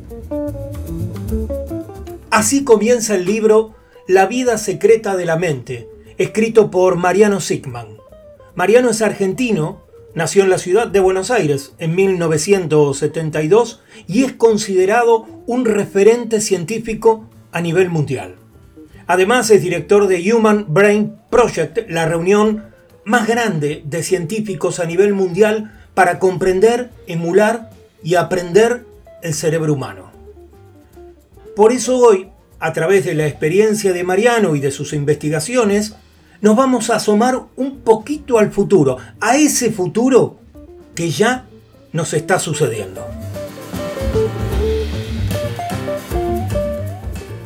Así 2.30 2.64
comienza 2.64 3.16
el 3.16 3.26
libro 3.26 3.74
La 4.08 4.28
vida 4.28 4.60
secreta 4.60 5.16
de 5.18 5.26
la 5.26 5.38
mente, 5.38 5.90
escrito 6.20 6.70
por 6.70 6.96
Mariano 6.96 7.40
Sigman. 7.40 7.98
Mariano 8.54 8.92
es 8.92 9.02
argentino, 9.02 9.82
nació 10.14 10.44
en 10.44 10.52
la 10.52 10.60
ciudad 10.60 10.86
de 10.86 11.00
Buenos 11.00 11.32
Aires 11.32 11.74
en 11.80 11.96
1972 11.96 13.82
y 14.08 14.26
es 14.26 14.34
considerado 14.34 15.26
un 15.48 15.66
referente 15.66 16.40
científico 16.40 17.28
a 17.52 17.62
nivel 17.62 17.90
mundial. 17.90 18.36
Además 19.08 19.50
es 19.52 19.62
director 19.62 20.08
de 20.08 20.34
Human 20.34 20.66
Brain 20.68 21.16
Project, 21.30 21.90
la 21.90 22.08
reunión 22.08 22.66
más 23.04 23.28
grande 23.28 23.84
de 23.86 24.04
científicos 24.04 24.80
a 24.80 24.86
nivel 24.86 25.14
mundial 25.14 25.72
para 25.94 26.18
comprender, 26.20 26.90
emular 27.08 27.70
y 28.04 28.16
aprender 28.16 28.86
el 29.22 29.34
cerebro 29.34 29.74
humano. 29.74 30.12
Por 31.56 31.72
eso 31.72 31.98
hoy, 31.98 32.30
a 32.60 32.74
través 32.74 33.06
de 33.06 33.14
la 33.14 33.28
experiencia 33.28 33.94
de 33.94 34.04
Mariano 34.04 34.56
y 34.56 34.60
de 34.60 34.72
sus 34.72 34.94
investigaciones, 34.94 35.96
nos 36.42 36.56
vamos 36.56 36.90
a 36.90 36.96
asomar 36.96 37.44
un 37.56 37.80
poquito 37.80 38.40
al 38.40 38.52
futuro, 38.52 38.98
a 39.22 39.38
ese 39.38 39.72
futuro 39.72 40.38
que 40.96 41.10
ya 41.10 41.46
nos 41.94 42.14
está 42.14 42.40
sucediendo. 42.40 43.06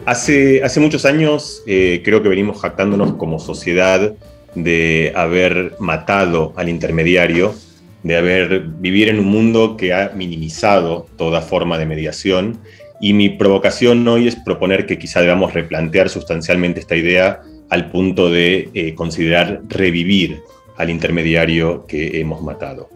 Hace, 0.10 0.64
muchos 0.80 1.06
años 1.06 1.62
eh, 1.68 2.02
creo 2.04 2.24
que 2.24 2.30
venimos 2.30 2.60
jactándonos 2.60 3.14
como 3.14 3.38
sociedad 3.38 4.16
de 4.56 5.14
haber 5.16 5.76
matado 5.80 6.52
al 6.56 6.68
intermediario, 6.68 7.54
de 8.02 8.18
haber 8.18 8.62
vivir 8.62 9.10
en 9.10 9.20
un 9.20 9.28
mundo 9.28 9.78
que 9.78 9.94
ha 9.94 10.12
minimizado 10.16 11.06
toda 11.16 11.42
forma 11.42 11.78
de 11.78 11.86
mediación. 11.86 12.60
Y 13.00 13.14
mi 13.14 13.30
provocación 13.30 14.08
hoy 14.08 14.28
es 14.28 14.36
proponer 14.36 14.88
que 14.88 14.98
quizá 14.98 15.22
debamos 15.22 15.54
replantear 15.54 16.10
sustancialmente 16.10 16.80
esta 16.80 16.96
idea 16.96 17.42
al 17.70 17.92
punto 17.92 18.32
de 18.32 18.72
eh, 18.74 18.96
considerar 18.96 19.62
revivir 19.68 20.42
al 20.78 20.90
intermediario 20.90 21.86
que 21.86 22.20
hemos 22.20 22.42
matado. 22.42 22.90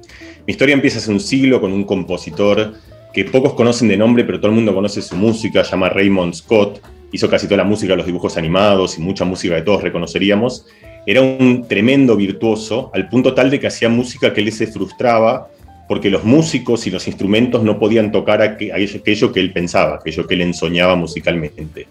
Mi 0.47 0.53
historia 0.53 0.73
empieza 0.73 0.97
hace 0.97 1.11
un 1.11 1.19
siglo 1.19 1.61
con 1.61 1.73
un 1.73 1.83
compositor 1.83 2.73
que 3.13 3.25
pocos 3.25 3.53
conocen 3.53 3.87
de 3.87 3.97
nombre, 3.97 4.23
pero 4.23 4.39
todo 4.39 4.49
el 4.49 4.55
mundo 4.55 4.73
conoce 4.73 5.03
su 5.03 5.15
música, 5.15 5.63
se 5.63 5.69
llama 5.69 5.89
Raymond 5.89 6.33
Scott, 6.33 6.81
hizo 7.13 7.29
casi 7.29 7.45
toda 7.45 7.57
la 7.57 7.63
música, 7.63 7.95
los 7.95 8.05
dibujos 8.05 8.35
animados 8.35 8.97
y 8.97 9.01
mucha 9.01 9.23
música 9.23 9.55
que 9.55 9.61
todos 9.61 9.83
reconoceríamos. 9.83 10.65
Era 11.05 11.21
un 11.21 11.65
tremendo 11.67 12.17
virtuoso, 12.17 12.91
al 12.93 13.07
punto 13.07 13.33
tal 13.33 13.49
de 13.49 13.59
que 13.59 13.67
hacía 13.67 13.87
música 13.87 14.33
que 14.33 14.41
él 14.41 14.51
se 14.51 14.67
frustraba 14.67 15.47
porque 15.87 16.09
los 16.09 16.23
músicos 16.23 16.87
y 16.87 16.91
los 16.91 17.07
instrumentos 17.07 17.61
no 17.63 17.77
podían 17.77 18.11
tocar 18.11 18.41
aquello 18.41 19.31
que 19.31 19.39
él 19.39 19.53
pensaba, 19.53 19.95
aquello 19.95 20.25
que 20.25 20.33
él 20.33 20.41
ensoñaba 20.41 20.95
musicalmente. 20.95 21.87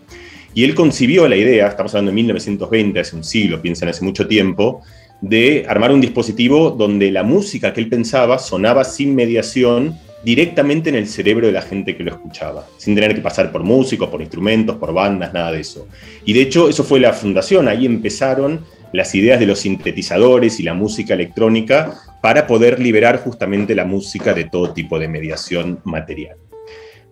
Y 0.54 0.64
él 0.64 0.74
concibió 0.74 1.28
la 1.28 1.36
idea, 1.36 1.68
estamos 1.68 1.94
hablando 1.94 2.10
de 2.10 2.16
1920, 2.16 3.00
hace 3.00 3.16
un 3.16 3.24
siglo, 3.24 3.62
piensan 3.62 3.88
hace 3.88 4.04
mucho 4.04 4.26
tiempo, 4.26 4.82
de 5.20 5.64
armar 5.68 5.92
un 5.92 6.00
dispositivo 6.00 6.70
donde 6.70 7.12
la 7.12 7.22
música 7.22 7.72
que 7.72 7.80
él 7.80 7.88
pensaba 7.88 8.38
sonaba 8.38 8.82
sin 8.82 9.14
mediación 9.14 9.98
directamente 10.24 10.90
en 10.90 10.96
el 10.96 11.06
cerebro 11.06 11.46
de 11.46 11.52
la 11.52 11.62
gente 11.62 11.96
que 11.96 12.04
lo 12.04 12.12
escuchaba, 12.12 12.66
sin 12.76 12.94
tener 12.94 13.14
que 13.14 13.20
pasar 13.20 13.50
por 13.50 13.62
músicos, 13.62 14.08
por 14.08 14.20
instrumentos, 14.20 14.76
por 14.76 14.92
bandas, 14.92 15.32
nada 15.32 15.52
de 15.52 15.60
eso. 15.60 15.88
Y 16.24 16.32
de 16.32 16.42
hecho 16.42 16.68
eso 16.68 16.84
fue 16.84 17.00
la 17.00 17.12
fundación, 17.12 17.68
ahí 17.68 17.86
empezaron 17.86 18.64
las 18.92 19.14
ideas 19.14 19.40
de 19.40 19.46
los 19.46 19.60
sintetizadores 19.60 20.60
y 20.60 20.62
la 20.62 20.74
música 20.74 21.14
electrónica 21.14 21.94
para 22.20 22.46
poder 22.46 22.78
liberar 22.78 23.18
justamente 23.18 23.74
la 23.74 23.84
música 23.84 24.34
de 24.34 24.44
todo 24.44 24.72
tipo 24.72 24.98
de 24.98 25.08
mediación 25.08 25.80
material. 25.84 26.36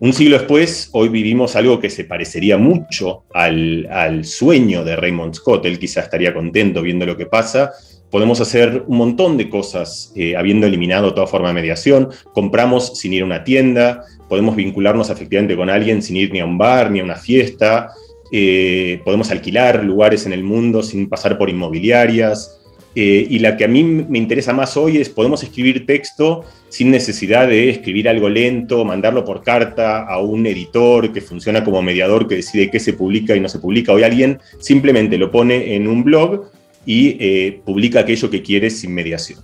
Un 0.01 0.13
siglo 0.13 0.39
después, 0.39 0.89
hoy 0.93 1.09
vivimos 1.09 1.55
algo 1.55 1.79
que 1.79 1.91
se 1.91 2.05
parecería 2.05 2.57
mucho 2.57 3.25
al, 3.35 4.25
sueño 4.25 4.83
de 4.83 4.95
Raymond 4.95 5.35
Scott. 5.35 5.63
Él 5.65 5.77
quizá 5.77 6.01
estaría 6.01 6.33
contento 6.33 6.81
viendo 6.81 7.05
lo 7.05 7.15
que 7.15 7.27
pasa. 7.27 7.71
Podemos 8.11 8.41
hacer 8.41 8.83
un 8.87 8.97
montón 8.97 9.37
de 9.37 9.49
cosas 9.49 10.11
eh, 10.17 10.35
habiendo 10.35 10.67
eliminado 10.67 11.13
toda 11.13 11.27
forma 11.27 11.47
de 11.47 11.53
mediación. 11.53 12.09
Compramos 12.33 12.99
sin 12.99 13.13
ir 13.13 13.23
a 13.23 13.25
una 13.25 13.45
tienda, 13.45 14.03
podemos 14.27 14.57
vincularnos 14.57 15.09
efectivamente 15.09 15.55
con 15.55 15.69
alguien 15.69 16.01
sin 16.01 16.17
ir 16.17 16.31
ni 16.33 16.41
a 16.41 16.45
un 16.45 16.57
bar 16.57 16.91
ni 16.91 16.99
a 16.99 17.05
una 17.05 17.15
fiesta. 17.15 17.91
Eh, 18.33 19.01
podemos 19.05 19.31
alquilar 19.31 19.83
lugares 19.85 20.25
en 20.25 20.33
el 20.33 20.43
mundo 20.43 20.83
sin 20.83 21.07
pasar 21.07 21.37
por 21.37 21.49
inmobiliarias. 21.49 22.57
Eh, 22.93 23.25
y 23.29 23.39
la 23.39 23.55
que 23.55 23.63
a 23.63 23.69
mí 23.69 23.85
me 23.85 24.17
interesa 24.17 24.51
más 24.51 24.75
hoy 24.75 24.97
es 24.97 25.07
podemos 25.07 25.41
escribir 25.43 25.85
texto 25.85 26.43
sin 26.67 26.91
necesidad 26.91 27.47
de 27.47 27.69
escribir 27.69 28.09
algo 28.09 28.27
lento, 28.27 28.83
mandarlo 28.83 29.23
por 29.23 29.43
carta 29.43 30.05
a 30.05 30.19
un 30.19 30.45
editor 30.45 31.13
que 31.13 31.21
funciona 31.21 31.63
como 31.63 31.81
mediador 31.81 32.27
que 32.27 32.35
decide 32.35 32.69
qué 32.69 32.81
se 32.81 32.91
publica 32.91 33.33
y 33.33 33.39
no 33.39 33.47
se 33.47 33.59
publica. 33.59 33.93
Hoy 33.93 34.03
alguien 34.03 34.39
simplemente 34.59 35.17
lo 35.17 35.31
pone 35.31 35.75
en 35.75 35.87
un 35.87 36.03
blog 36.03 36.51
y 36.85 37.17
eh, 37.19 37.61
publica 37.65 38.01
aquello 38.01 38.29
que 38.29 38.41
quiere 38.41 38.69
sin 38.69 38.93
mediación. 38.93 39.39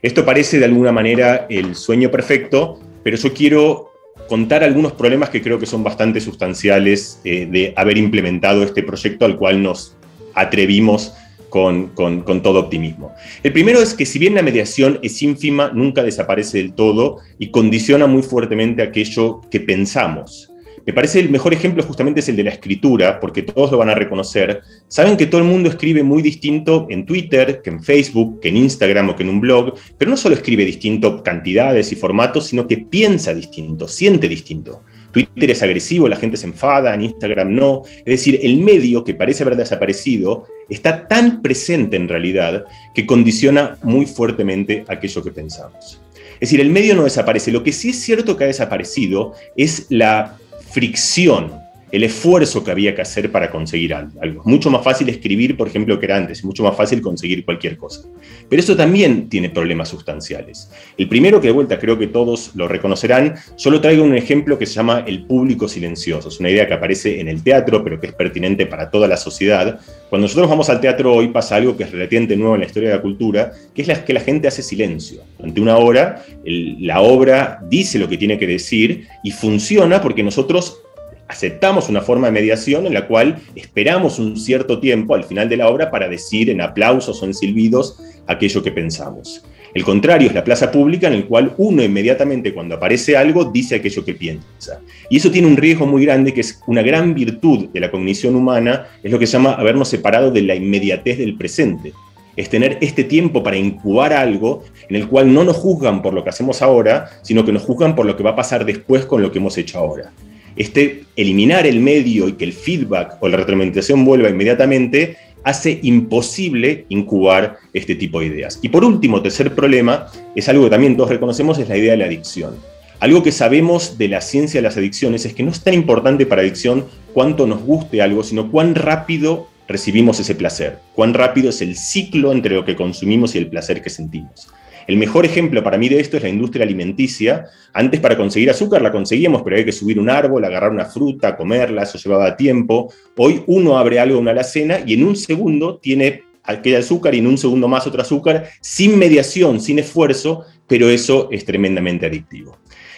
Esto 0.00 0.24
parece 0.24 0.58
de 0.58 0.64
alguna 0.64 0.92
manera 0.92 1.46
el 1.50 1.74
sueño 1.74 2.10
perfecto, 2.10 2.80
pero 3.02 3.16
yo 3.16 3.32
quiero 3.32 3.90
contar 4.28 4.62
algunos 4.62 4.92
problemas 4.92 5.30
que 5.30 5.42
creo 5.42 5.58
que 5.58 5.66
son 5.66 5.82
bastante 5.82 6.20
sustanciales 6.20 7.20
eh, 7.24 7.46
de 7.50 7.72
haber 7.76 7.96
implementado 7.96 8.62
este 8.62 8.82
proyecto 8.82 9.24
al 9.24 9.36
cual 9.36 9.62
nos 9.62 9.96
atrevimos 10.34 11.14
con, 11.48 12.42
todo 12.42 12.60
optimismo. 12.60 13.12
El 13.42 13.52
primero 13.52 13.80
es 13.80 13.94
que 13.94 14.06
si 14.06 14.18
bien 14.18 14.34
la 14.34 14.42
mediación 14.42 14.98
es 15.02 15.20
ínfima, 15.22 15.70
nunca 15.74 16.02
desaparece 16.02 16.58
del 16.58 16.74
todo 16.74 17.18
y 17.38 17.50
condiciona 17.50 18.06
muy 18.06 18.22
fuertemente 18.22 18.82
aquello 18.82 19.40
que 19.50 19.60
pensamos. 19.60 20.52
Me 20.88 20.94
parece 20.94 21.20
el 21.20 21.28
mejor 21.28 21.52
ejemplo 21.52 21.82
justamente 21.82 22.20
es 22.20 22.30
el 22.30 22.36
de 22.36 22.44
la 22.44 22.50
escritura, 22.50 23.20
porque 23.20 23.42
todos 23.42 23.70
lo 23.70 23.76
van 23.76 23.90
a 23.90 23.94
reconocer. 23.94 24.62
Saben 24.88 25.18
que 25.18 25.26
todo 25.26 25.42
el 25.42 25.46
mundo 25.46 25.68
escribe 25.68 26.02
muy 26.02 26.22
distinto 26.22 26.86
en 26.88 27.04
Twitter, 27.04 27.60
que 27.62 27.68
en 27.68 27.84
Facebook, 27.84 28.40
que 28.40 28.48
en 28.48 28.56
Instagram 28.56 29.10
o 29.10 29.14
que 29.14 29.22
en 29.22 29.28
un 29.28 29.38
blog, 29.38 29.74
pero 29.98 30.10
no 30.10 30.16
solo 30.16 30.34
escribe 30.34 30.64
distinto 30.64 31.22
cantidades 31.22 31.92
y 31.92 31.94
formatos, 31.94 32.46
sino 32.46 32.66
que 32.66 32.78
piensa 32.78 33.34
distinto, 33.34 33.86
siente 33.86 34.30
distinto. 34.30 34.82
Twitter 35.12 35.50
es 35.50 35.62
agresivo, 35.62 36.08
la 36.08 36.16
gente 36.16 36.38
se 36.38 36.46
enfada, 36.46 36.94
en 36.94 37.02
Instagram 37.02 37.54
no. 37.54 37.82
Es 37.98 38.06
decir, 38.06 38.40
el 38.42 38.56
medio 38.56 39.04
que 39.04 39.12
parece 39.12 39.42
haber 39.42 39.56
desaparecido 39.56 40.46
está 40.70 41.06
tan 41.06 41.42
presente 41.42 41.96
en 41.96 42.08
realidad 42.08 42.64
que 42.94 43.04
condiciona 43.04 43.76
muy 43.82 44.06
fuertemente 44.06 44.86
aquello 44.88 45.22
que 45.22 45.32
pensamos. 45.32 46.00
Es 46.40 46.48
decir, 46.48 46.62
el 46.62 46.70
medio 46.70 46.94
no 46.94 47.04
desaparece. 47.04 47.52
Lo 47.52 47.62
que 47.62 47.72
sí 47.72 47.90
es 47.90 48.00
cierto 48.00 48.38
que 48.38 48.44
ha 48.44 48.46
desaparecido 48.46 49.34
es 49.54 49.84
la 49.90 50.38
fricción 50.70 51.67
el 51.90 52.04
esfuerzo 52.04 52.62
que 52.64 52.70
había 52.70 52.94
que 52.94 53.02
hacer 53.02 53.32
para 53.32 53.50
conseguir 53.50 53.94
algo. 53.94 54.40
Es 54.40 54.46
mucho 54.46 54.70
más 54.70 54.84
fácil 54.84 55.08
escribir, 55.08 55.56
por 55.56 55.68
ejemplo, 55.68 55.98
que 55.98 56.06
era 56.06 56.16
antes, 56.16 56.44
mucho 56.44 56.62
más 56.62 56.76
fácil 56.76 57.00
conseguir 57.00 57.44
cualquier 57.44 57.76
cosa. 57.76 58.02
Pero 58.48 58.60
eso 58.60 58.76
también 58.76 59.28
tiene 59.28 59.50
problemas 59.50 59.88
sustanciales. 59.88 60.70
El 60.96 61.08
primero, 61.08 61.40
que 61.40 61.48
de 61.48 61.52
vuelta 61.52 61.78
creo 61.78 61.98
que 61.98 62.06
todos 62.06 62.52
lo 62.54 62.68
reconocerán, 62.68 63.34
solo 63.56 63.80
traigo 63.80 64.04
un 64.04 64.14
ejemplo 64.14 64.58
que 64.58 64.66
se 64.66 64.74
llama 64.74 65.04
el 65.06 65.24
público 65.24 65.68
silencioso. 65.68 66.28
Es 66.28 66.40
una 66.40 66.50
idea 66.50 66.66
que 66.66 66.74
aparece 66.74 67.20
en 67.20 67.28
el 67.28 67.42
teatro, 67.42 67.82
pero 67.82 68.00
que 68.00 68.08
es 68.08 68.12
pertinente 68.12 68.66
para 68.66 68.90
toda 68.90 69.08
la 69.08 69.16
sociedad. 69.16 69.80
Cuando 70.08 70.26
nosotros 70.26 70.48
vamos 70.48 70.68
al 70.70 70.80
teatro 70.80 71.14
hoy 71.14 71.28
pasa 71.28 71.56
algo 71.56 71.76
que 71.76 71.84
es 71.84 71.92
relativamente 71.92 72.36
nuevo 72.36 72.54
en 72.54 72.60
la 72.60 72.66
historia 72.66 72.90
de 72.90 72.96
la 72.96 73.02
cultura, 73.02 73.52
que 73.74 73.82
es 73.82 73.98
que 74.00 74.12
la 74.12 74.20
gente 74.20 74.48
hace 74.48 74.62
silencio. 74.62 75.22
Durante 75.38 75.60
una 75.60 75.76
hora, 75.76 76.24
la 76.44 77.00
obra 77.00 77.60
dice 77.68 77.98
lo 77.98 78.08
que 78.08 78.16
tiene 78.16 78.38
que 78.38 78.46
decir 78.46 79.06
y 79.22 79.30
funciona 79.30 80.00
porque 80.00 80.22
nosotros 80.22 80.82
aceptamos 81.28 81.88
una 81.88 82.00
forma 82.00 82.26
de 82.26 82.32
mediación 82.32 82.86
en 82.86 82.94
la 82.94 83.06
cual 83.06 83.38
esperamos 83.54 84.18
un 84.18 84.36
cierto 84.36 84.80
tiempo 84.80 85.14
al 85.14 85.24
final 85.24 85.48
de 85.48 85.58
la 85.58 85.68
obra 85.68 85.90
para 85.90 86.08
decir 86.08 86.50
en 86.50 86.60
aplausos 86.60 87.22
o 87.22 87.26
en 87.26 87.34
silbidos 87.34 88.00
aquello 88.26 88.62
que 88.62 88.72
pensamos. 88.72 89.44
El 89.74 89.84
contrario 89.84 90.28
es 90.28 90.34
la 90.34 90.44
plaza 90.44 90.72
pública 90.72 91.08
en 91.08 91.12
el 91.12 91.26
cual 91.26 91.52
uno 91.58 91.82
inmediatamente 91.82 92.54
cuando 92.54 92.76
aparece 92.76 93.16
algo 93.16 93.44
dice 93.44 93.76
aquello 93.76 94.04
que 94.04 94.14
piensa. 94.14 94.80
Y 95.10 95.18
eso 95.18 95.30
tiene 95.30 95.46
un 95.46 95.58
riesgo 95.58 95.86
muy 95.86 96.04
grande 96.04 96.32
que 96.32 96.40
es 96.40 96.60
una 96.66 96.82
gran 96.82 97.14
virtud 97.14 97.68
de 97.68 97.80
la 97.80 97.90
cognición 97.90 98.34
humana, 98.34 98.86
es 99.02 99.12
lo 99.12 99.18
que 99.18 99.26
se 99.26 99.34
llama 99.34 99.52
habernos 99.52 99.88
separado 99.88 100.30
de 100.30 100.42
la 100.42 100.54
inmediatez 100.54 101.18
del 101.18 101.36
presente. 101.36 101.92
es 102.36 102.48
tener 102.48 102.78
este 102.80 103.02
tiempo 103.02 103.42
para 103.42 103.56
incubar 103.56 104.12
algo 104.12 104.62
en 104.88 104.94
el 104.94 105.08
cual 105.08 105.34
no 105.34 105.42
nos 105.42 105.56
juzgan 105.56 106.02
por 106.02 106.14
lo 106.14 106.22
que 106.22 106.30
hacemos 106.30 106.62
ahora, 106.62 107.10
sino 107.22 107.44
que 107.44 107.52
nos 107.52 107.64
juzgan 107.64 107.96
por 107.96 108.06
lo 108.06 108.16
que 108.16 108.22
va 108.22 108.30
a 108.30 108.36
pasar 108.36 108.64
después 108.64 109.04
con 109.06 109.22
lo 109.22 109.32
que 109.32 109.38
hemos 109.38 109.58
hecho 109.58 109.76
ahora. 109.78 110.12
Este 110.58 111.04
eliminar 111.14 111.66
el 111.66 111.80
medio 111.80 112.28
y 112.28 112.32
que 112.32 112.44
el 112.44 112.52
feedback 112.52 113.16
o 113.20 113.28
la 113.28 113.36
retroalimentación 113.36 114.04
vuelva 114.04 114.28
inmediatamente 114.28 115.16
hace 115.44 115.78
imposible 115.82 116.84
incubar 116.88 117.58
este 117.72 117.94
tipo 117.94 118.20
de 118.20 118.26
ideas. 118.26 118.58
Y 118.60 118.68
por 118.68 118.84
último, 118.84 119.22
tercer 119.22 119.54
problema, 119.54 120.08
es 120.34 120.48
algo 120.48 120.64
que 120.64 120.70
también 120.70 120.96
todos 120.96 121.10
reconocemos, 121.10 121.58
es 121.58 121.68
la 121.68 121.76
idea 121.76 121.92
de 121.92 121.98
la 121.98 122.06
adicción. 122.06 122.56
Algo 122.98 123.22
que 123.22 123.30
sabemos 123.30 123.96
de 123.96 124.08
la 124.08 124.20
ciencia 124.20 124.58
de 124.58 124.62
las 124.62 124.76
adicciones 124.76 125.24
es 125.24 125.32
que 125.32 125.44
no 125.44 125.52
es 125.52 125.62
tan 125.62 125.74
importante 125.74 126.26
para 126.26 126.42
adicción 126.42 126.86
cuánto 127.14 127.46
nos 127.46 127.62
guste 127.62 128.02
algo, 128.02 128.24
sino 128.24 128.50
cuán 128.50 128.74
rápido 128.74 129.46
recibimos 129.68 130.18
ese 130.18 130.34
placer, 130.34 130.80
cuán 130.94 131.14
rápido 131.14 131.50
es 131.50 131.62
el 131.62 131.76
ciclo 131.76 132.32
entre 132.32 132.56
lo 132.56 132.64
que 132.64 132.74
consumimos 132.74 133.34
y 133.34 133.38
el 133.38 133.46
placer 133.46 133.80
que 133.80 133.90
sentimos. 133.90 134.48
El 134.88 134.96
mejor 134.96 135.26
ejemplo 135.26 135.62
para 135.62 135.76
mí 135.76 135.90
de 135.90 136.00
esto 136.00 136.16
es 136.16 136.22
la 136.22 136.30
industria 136.30 136.64
alimenticia. 136.64 137.44
Antes 137.74 138.00
para 138.00 138.16
conseguir 138.16 138.48
azúcar 138.48 138.80
la 138.80 138.90
conseguíamos, 138.90 139.42
pero 139.42 139.54
había 139.54 139.66
que 139.66 139.72
subir 139.72 140.00
un 140.00 140.08
árbol, 140.08 140.42
agarrar 140.42 140.70
una 140.70 140.86
fruta, 140.86 141.36
comerla, 141.36 141.82
eso 141.82 141.98
llevaba 141.98 142.38
tiempo. 142.38 142.90
Hoy 143.18 143.42
uno 143.46 143.76
abre 143.76 144.00
algo 144.00 144.18
una 144.18 144.30
alacena 144.30 144.80
y 144.86 144.94
en 144.94 145.04
un 145.04 145.14
segundo 145.14 145.76
tiene 145.76 146.22
aquel 146.42 146.76
azúcar 146.76 147.14
y 147.14 147.18
en 147.18 147.26
un 147.26 147.36
segundo 147.36 147.68
más 147.68 147.86
otro 147.86 148.00
azúcar, 148.00 148.48
sin 148.62 148.98
mediación, 148.98 149.60
sin 149.60 149.78
esfuerzo, 149.78 150.46
pero 150.66 150.88
eso 150.88 151.28
es 151.30 151.44
tremendamente 151.44 152.06
adictivo. 152.06 152.56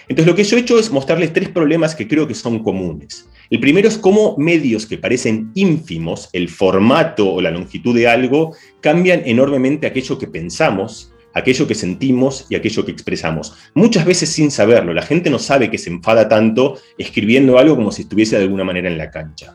Entonces 0.08 0.30
lo 0.30 0.36
que 0.36 0.44
yo 0.44 0.56
he 0.56 0.60
hecho 0.60 0.78
es 0.78 0.92
mostrarles 0.92 1.32
tres 1.32 1.48
problemas 1.48 1.96
que 1.96 2.06
creo 2.06 2.28
que 2.28 2.34
son 2.34 2.62
comunes. 2.62 3.28
El 3.50 3.58
primero 3.58 3.88
es 3.88 3.98
cómo 3.98 4.36
medios 4.38 4.86
que 4.86 4.96
parecen 4.96 5.50
ínfimos, 5.54 6.28
el 6.32 6.48
formato 6.48 7.32
o 7.32 7.40
la 7.40 7.50
longitud 7.50 7.96
de 7.96 8.06
algo, 8.06 8.54
cambian 8.80 9.22
enormemente 9.24 9.88
aquello 9.88 10.18
que 10.18 10.28
pensamos, 10.28 11.12
aquello 11.40 11.66
que 11.66 11.74
sentimos 11.74 12.46
y 12.48 12.54
aquello 12.54 12.84
que 12.84 12.92
expresamos. 12.92 13.54
Muchas 13.74 14.04
veces 14.04 14.30
sin 14.30 14.50
saberlo, 14.50 14.94
la 14.94 15.02
gente 15.02 15.30
no 15.30 15.38
sabe 15.38 15.70
que 15.70 15.78
se 15.78 15.90
enfada 15.90 16.28
tanto 16.28 16.78
escribiendo 16.98 17.58
algo 17.58 17.76
como 17.76 17.92
si 17.92 18.02
estuviese 18.02 18.36
de 18.36 18.42
alguna 18.42 18.64
manera 18.64 18.88
en 18.88 18.98
la 18.98 19.10
cancha. 19.10 19.54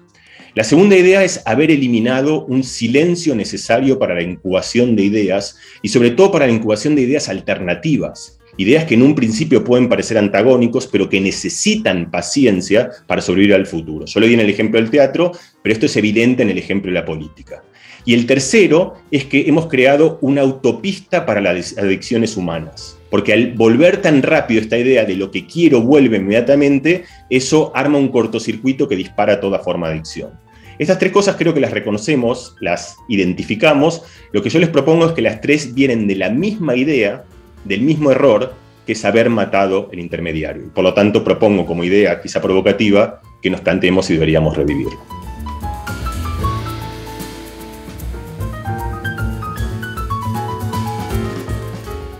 La 0.54 0.64
segunda 0.64 0.96
idea 0.96 1.24
es 1.24 1.42
haber 1.46 1.72
eliminado 1.72 2.46
un 2.46 2.64
silencio 2.64 3.36
necesario 3.36 4.00
para 4.00 4.16
la 4.16 4.22
incubación 4.22 4.96
de 4.96 5.04
ideas 5.04 5.58
y 5.82 5.90
sobre 5.90 6.12
todo 6.12 6.32
para 6.32 6.48
la 6.48 6.54
incubación 6.54 6.96
de 6.96 7.02
ideas 7.02 7.28
alternativas 7.28 8.40
Ideas 8.58 8.86
que 8.86 8.94
en 8.94 9.02
un 9.02 9.16
principio 9.16 9.64
pueden 9.64 9.90
parecer 9.90 10.18
antagónicos, 10.18 10.88
pero 10.88 11.10
que 11.10 11.20
necesitan 11.20 12.10
paciencia 12.10 12.90
para 13.06 13.22
sobrevivir 13.22 13.56
al 13.56 13.66
futuro. 13.66 14.06
Yo 14.06 14.20
le 14.22 14.28
di 14.28 14.34
en 14.36 14.40
el 14.40 14.50
ejemplo 14.50 14.80
del 14.80 14.90
teatro, 14.90 15.34
pero 15.62 15.74
esto 15.74 15.88
es 15.88 15.98
evidente 15.98 16.44
en 16.44 16.50
el 16.50 16.58
ejemplo 16.58 16.90
de 16.90 17.00
la 17.00 17.06
política. 17.06 17.64
Y 18.06 18.14
el 18.14 18.28
tercero 18.28 18.94
es 19.10 19.26
que 19.26 19.48
hemos 19.48 19.68
creado 19.68 20.20
una 20.22 20.42
autopista 20.42 21.26
para 21.26 21.42
las 21.42 21.78
adicciones 21.78 22.38
humanas. 22.38 22.98
Porque 23.10 23.34
al 23.34 23.54
volver 23.54 24.02
tan 24.02 24.22
rápido 24.22 24.62
esta 24.62 24.78
idea 24.78 25.06
de 25.06 25.16
lo 25.16 25.32
que 25.32 25.48
quiero 25.48 25.82
vuelve 25.82 26.18
inmediatamente, 26.18 27.06
eso 27.30 27.72
arma 27.76 27.98
un 27.98 28.10
cortocircuito 28.10 28.88
que 28.88 28.96
dispara 28.96 29.40
toda 29.40 29.60
forma 29.60 29.88
de 29.88 29.96
adicción. 29.96 30.32
Estas 30.78 31.00
tres 31.00 31.12
cosas 31.12 31.36
creo 31.38 31.54
que 31.54 31.62
las 31.62 31.72
reconocemos, 31.72 32.56
las 32.60 32.98
identificamos. 33.08 34.04
Lo 34.34 34.44
que 34.44 34.50
yo 34.50 34.60
les 34.60 34.70
propongo 34.70 35.08
es 35.08 35.12
que 35.14 35.22
las 35.22 35.42
tres 35.42 35.74
vienen 35.74 36.08
de 36.08 36.16
la 36.16 36.30
misma 36.30 36.76
idea, 36.76 37.24
del 37.64 37.82
mismo 37.82 38.12
error 38.12 38.54
que 38.86 38.92
es 38.92 39.04
haber 39.04 39.32
matado 39.32 39.90
el 39.92 40.00
intermediario. 40.00 40.72
Por 40.74 40.84
lo 40.84 40.94
tanto, 40.94 41.24
propongo 41.24 41.66
como 41.66 41.84
idea, 41.84 42.22
quizá 42.22 42.40
provocativa, 42.40 43.22
que 43.42 43.50
nos 43.50 43.62
planteemos 43.62 44.06
si 44.06 44.14
deberíamos 44.14 44.56
revivirlo. 44.56 45.25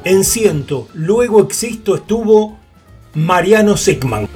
En 0.06 0.24
ciento, 0.24 0.88
luego 0.94 1.42
existo 1.42 1.96
estuvo 1.96 2.60
Mariano 3.16 3.76
Sickman. 3.76 4.30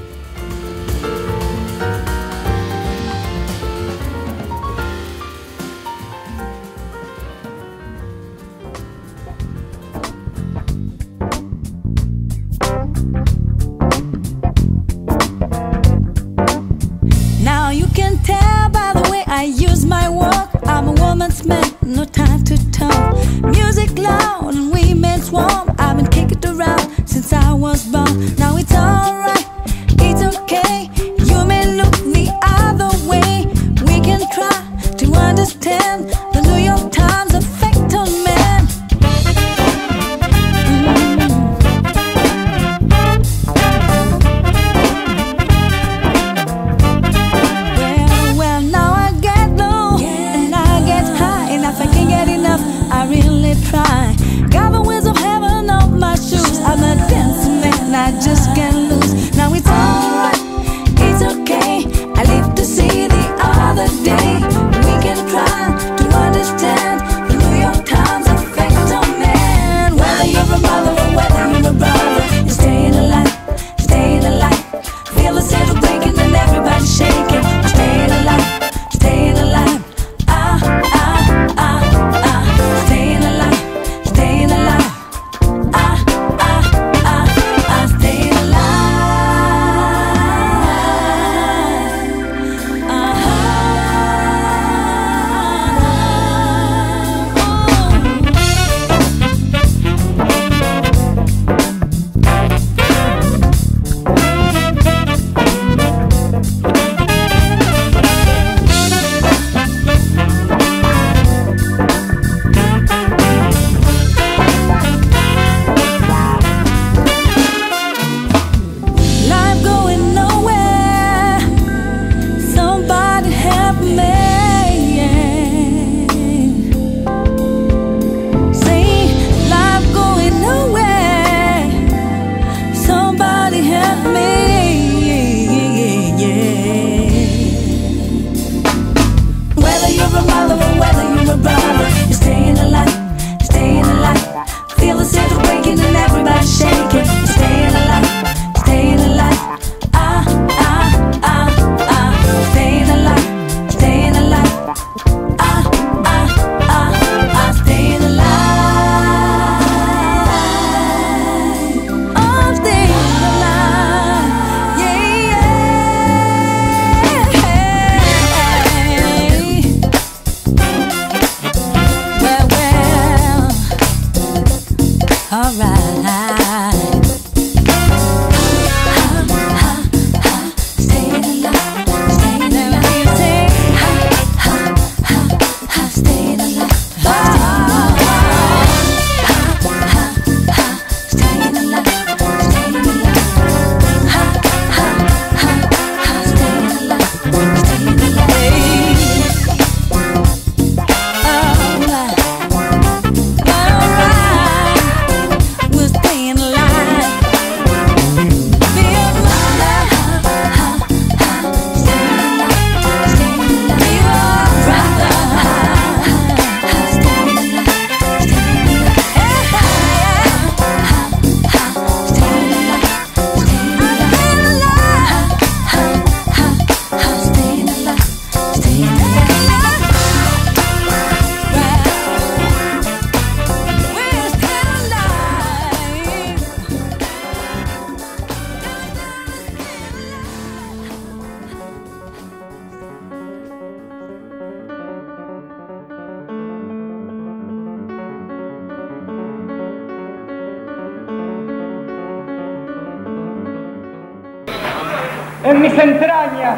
En 255.41 255.61
mis 255.61 255.77
entrañas, 255.77 256.57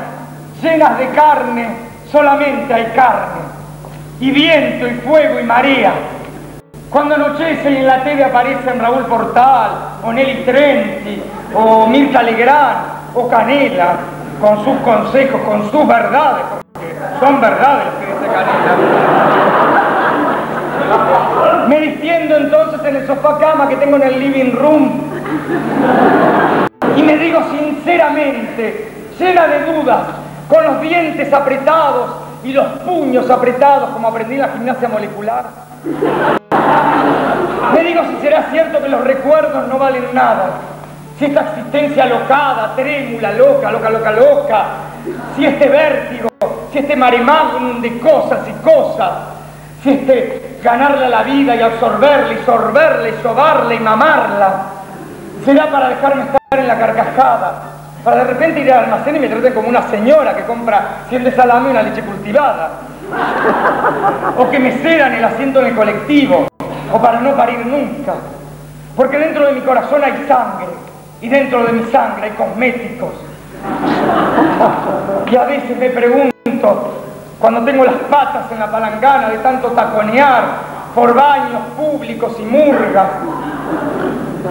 llenas 0.61 0.97
de 0.97 1.09
carne, 1.09 1.67
solamente 2.11 2.73
hay 2.73 2.85
carne, 2.95 3.41
y 4.19 4.31
viento, 4.31 4.87
y 4.87 4.95
fuego, 4.95 5.39
y 5.39 5.43
marea. 5.43 5.93
Cuando 6.89 7.13
anochece 7.13 7.69
y 7.69 7.77
en 7.77 7.85
la 7.85 8.03
TV 8.03 8.23
aparecen 8.23 8.79
Raúl 8.79 9.05
Portal, 9.05 9.71
o 10.03 10.11
Nelly 10.11 10.43
Trenti, 10.45 11.21
o 11.53 11.85
Mirta 11.85 12.23
Legrand, 12.23 12.79
o 13.13 13.29
Canela, 13.29 13.97
con 14.41 14.63
sus 14.65 14.77
consejos, 14.77 15.41
con 15.41 15.69
sus 15.69 15.87
verdades, 15.87 16.43
porque 16.73 16.95
son 17.19 17.39
verdades 17.39 17.85
que 17.99 18.07
dice 18.07 18.25
Canela. 18.33 18.77
Me 21.67 21.79
distiendo 21.81 22.35
entonces 22.35 22.83
en 22.83 22.95
el 22.95 23.05
sofá 23.05 23.37
cama 23.37 23.69
que 23.69 23.75
tengo 23.75 23.97
en 23.97 24.03
el 24.03 24.19
living 24.19 24.51
room 24.53 25.11
y 26.97 27.03
me 27.03 27.17
digo 27.17 27.39
sinceramente, 27.51 28.91
llena 29.19 29.47
de 29.47 29.73
dudas, 29.73 30.07
con 30.47 30.63
los 30.63 30.81
dientes 30.81 31.31
apretados 31.31 32.11
y 32.43 32.51
los 32.51 32.67
puños 32.79 33.29
apretados 33.29 33.91
como 33.91 34.07
aprendí 34.07 34.35
en 34.35 34.41
la 34.41 34.49
gimnasia 34.49 34.89
molecular. 34.89 35.45
Me 37.73 37.83
digo 37.83 38.01
si 38.09 38.21
será 38.21 38.49
cierto 38.51 38.81
que 38.81 38.89
los 38.89 39.01
recuerdos 39.03 39.67
no 39.67 39.77
valen 39.77 40.05
nada, 40.13 40.51
si 41.17 41.25
esta 41.25 41.41
existencia 41.41 42.05
locada, 42.05 42.73
trémula, 42.75 43.31
loca, 43.33 43.71
loca, 43.71 43.89
loca, 43.89 44.11
loca, 44.11 44.65
si 45.35 45.45
este 45.45 45.69
vértigo, 45.69 46.29
si 46.71 46.79
este 46.79 46.95
maremágnum 46.95 47.81
de 47.81 47.99
cosas 47.99 48.39
y 48.49 48.53
cosas, 48.63 49.11
si 49.83 49.91
este 49.91 50.59
ganarle 50.63 51.05
a 51.05 51.09
la 51.09 51.23
vida 51.23 51.55
y 51.55 51.61
absorberla 51.61 52.33
y 52.33 52.45
sorberla 52.45 53.09
y 53.09 53.13
sobarla 53.21 53.73
y 53.73 53.79
mamarla, 53.79 54.63
será 55.45 55.67
para 55.67 55.89
dejarme 55.89 56.23
estar 56.23 56.40
en 56.59 56.67
la 56.67 56.77
carcajada, 56.77 57.61
para 58.03 58.17
de 58.17 58.23
repente 58.25 58.59
ir 58.59 58.73
al 58.73 58.83
almacén 58.83 59.15
y 59.15 59.19
me 59.19 59.29
traten 59.29 59.53
como 59.53 59.69
una 59.69 59.83
señora 59.83 60.35
que 60.35 60.43
compra 60.43 61.05
100 61.07 61.23
de 61.23 61.31
salame 61.31 61.69
y 61.69 61.71
una 61.71 61.81
leche 61.81 62.01
cultivada, 62.01 62.71
o 64.37 64.49
que 64.49 64.59
me 64.59 64.73
cedan 64.73 65.13
el 65.13 65.23
asiento 65.23 65.61
en 65.61 65.67
el 65.67 65.75
colectivo, 65.75 66.49
o 66.91 67.01
para 67.01 67.21
no 67.21 67.37
parir 67.37 67.65
nunca, 67.65 68.15
porque 68.97 69.17
dentro 69.17 69.45
de 69.45 69.53
mi 69.53 69.61
corazón 69.61 70.03
hay 70.03 70.25
sangre, 70.27 70.67
y 71.21 71.29
dentro 71.29 71.63
de 71.63 71.71
mi 71.71 71.89
sangre 71.89 72.25
hay 72.25 72.31
cosméticos, 72.31 73.11
y 75.31 75.35
a 75.37 75.43
veces 75.45 75.77
me 75.77 75.89
pregunto, 75.89 77.01
cuando 77.39 77.63
tengo 77.63 77.85
las 77.85 77.95
patas 78.09 78.51
en 78.51 78.59
la 78.59 78.69
palangana 78.69 79.29
de 79.29 79.37
tanto 79.37 79.69
taconear 79.69 80.43
por 80.93 81.13
baños 81.13 81.61
públicos 81.77 82.35
y 82.39 82.43
murgas, 82.43 83.07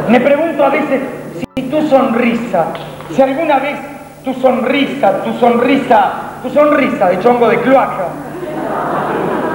me 0.09 0.19
pregunto 0.19 0.65
a 0.65 0.71
veces 0.71 1.03
si 1.41 1.63
tu 1.63 1.89
sonrisa, 1.89 2.67
si 3.15 3.23
alguna 3.23 3.59
vez 3.59 3.79
tu 4.25 4.35
sonrisa, 4.35 5.23
tu 5.25 5.33
sonrisa, 5.39 6.13
tu 6.43 6.51
sonrisa 6.51 7.09
de 7.09 7.21
chongo 7.21 7.49
de 7.49 7.61
cloaca, 7.61 8.09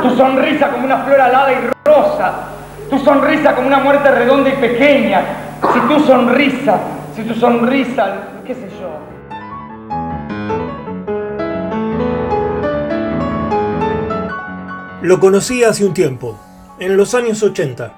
tu 0.01 0.09
sonrisa 0.15 0.69
como 0.69 0.85
una 0.85 0.97
flor 0.99 1.21
alada 1.21 1.51
y 1.51 1.55
rosa, 1.85 2.33
tu 2.89 2.99
sonrisa 2.99 3.55
como 3.55 3.67
una 3.67 3.79
muerte 3.79 4.11
redonda 4.11 4.49
y 4.49 4.53
pequeña, 4.53 5.21
si 5.73 5.79
tu 5.81 5.99
sonrisa, 6.05 6.79
si 7.15 7.23
tu 7.23 7.33
sonrisa, 7.35 8.13
qué 8.45 8.53
sé 8.53 8.69
yo. 8.79 9.15
Lo 15.01 15.19
conocí 15.19 15.63
hace 15.63 15.85
un 15.85 15.93
tiempo, 15.93 16.35
en 16.79 16.97
los 16.97 17.13
años 17.13 17.43
80. 17.43 17.93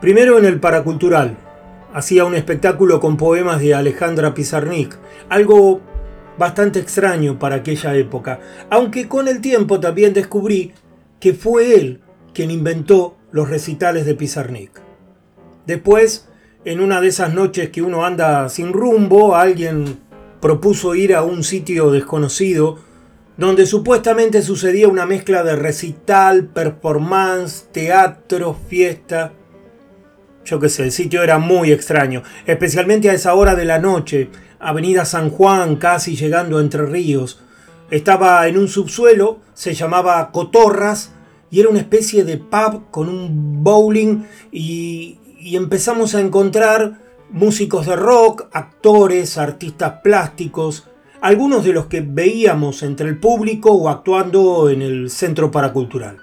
Primero 0.00 0.38
en 0.38 0.44
el 0.44 0.60
Paracultural. 0.60 1.36
Hacía 1.92 2.24
un 2.24 2.34
espectáculo 2.34 3.00
con 3.00 3.16
poemas 3.16 3.60
de 3.60 3.74
Alejandra 3.74 4.32
Pizarnik, 4.32 4.96
algo 5.28 5.80
bastante 6.38 6.78
extraño 6.78 7.38
para 7.38 7.56
aquella 7.56 7.96
época, 7.96 8.40
aunque 8.70 9.08
con 9.08 9.26
el 9.26 9.40
tiempo 9.40 9.80
también 9.80 10.14
descubrí 10.14 10.72
que 11.18 11.34
fue 11.34 11.74
él 11.74 12.00
quien 12.32 12.50
inventó 12.50 13.16
los 13.32 13.50
recitales 13.50 14.06
de 14.06 14.14
Pizarnik. 14.14 14.70
Después, 15.66 16.28
en 16.64 16.80
una 16.80 17.00
de 17.00 17.08
esas 17.08 17.34
noches 17.34 17.70
que 17.70 17.82
uno 17.82 18.04
anda 18.04 18.48
sin 18.48 18.72
rumbo, 18.72 19.34
alguien 19.34 19.98
propuso 20.40 20.94
ir 20.94 21.14
a 21.14 21.22
un 21.22 21.42
sitio 21.42 21.90
desconocido 21.90 22.78
donde 23.36 23.66
supuestamente 23.66 24.42
sucedía 24.42 24.86
una 24.86 25.06
mezcla 25.06 25.42
de 25.42 25.56
recital, 25.56 26.46
performance, 26.46 27.66
teatro, 27.72 28.54
fiesta. 28.68 29.32
Yo 30.50 30.58
qué 30.58 30.68
sé, 30.68 30.82
el 30.82 30.90
sitio 30.90 31.22
era 31.22 31.38
muy 31.38 31.70
extraño, 31.70 32.24
especialmente 32.44 33.08
a 33.08 33.12
esa 33.12 33.34
hora 33.34 33.54
de 33.54 33.64
la 33.64 33.78
noche, 33.78 34.30
Avenida 34.58 35.04
San 35.04 35.30
Juan, 35.30 35.76
casi 35.76 36.16
llegando 36.16 36.58
a 36.58 36.60
Entre 36.60 36.84
Ríos. 36.86 37.40
Estaba 37.88 38.48
en 38.48 38.58
un 38.58 38.66
subsuelo, 38.66 39.38
se 39.54 39.74
llamaba 39.74 40.32
Cotorras, 40.32 41.12
y 41.52 41.60
era 41.60 41.68
una 41.68 41.78
especie 41.78 42.24
de 42.24 42.38
pub 42.38 42.90
con 42.90 43.08
un 43.08 43.62
bowling 43.62 44.24
y, 44.50 45.20
y 45.38 45.54
empezamos 45.54 46.16
a 46.16 46.20
encontrar 46.20 46.98
músicos 47.30 47.86
de 47.86 47.94
rock, 47.94 48.48
actores, 48.50 49.38
artistas 49.38 50.00
plásticos, 50.02 50.88
algunos 51.20 51.62
de 51.62 51.74
los 51.74 51.86
que 51.86 52.00
veíamos 52.00 52.82
entre 52.82 53.08
el 53.08 53.20
público 53.20 53.70
o 53.70 53.88
actuando 53.88 54.68
en 54.68 54.82
el 54.82 55.10
centro 55.10 55.52
paracultural. 55.52 56.16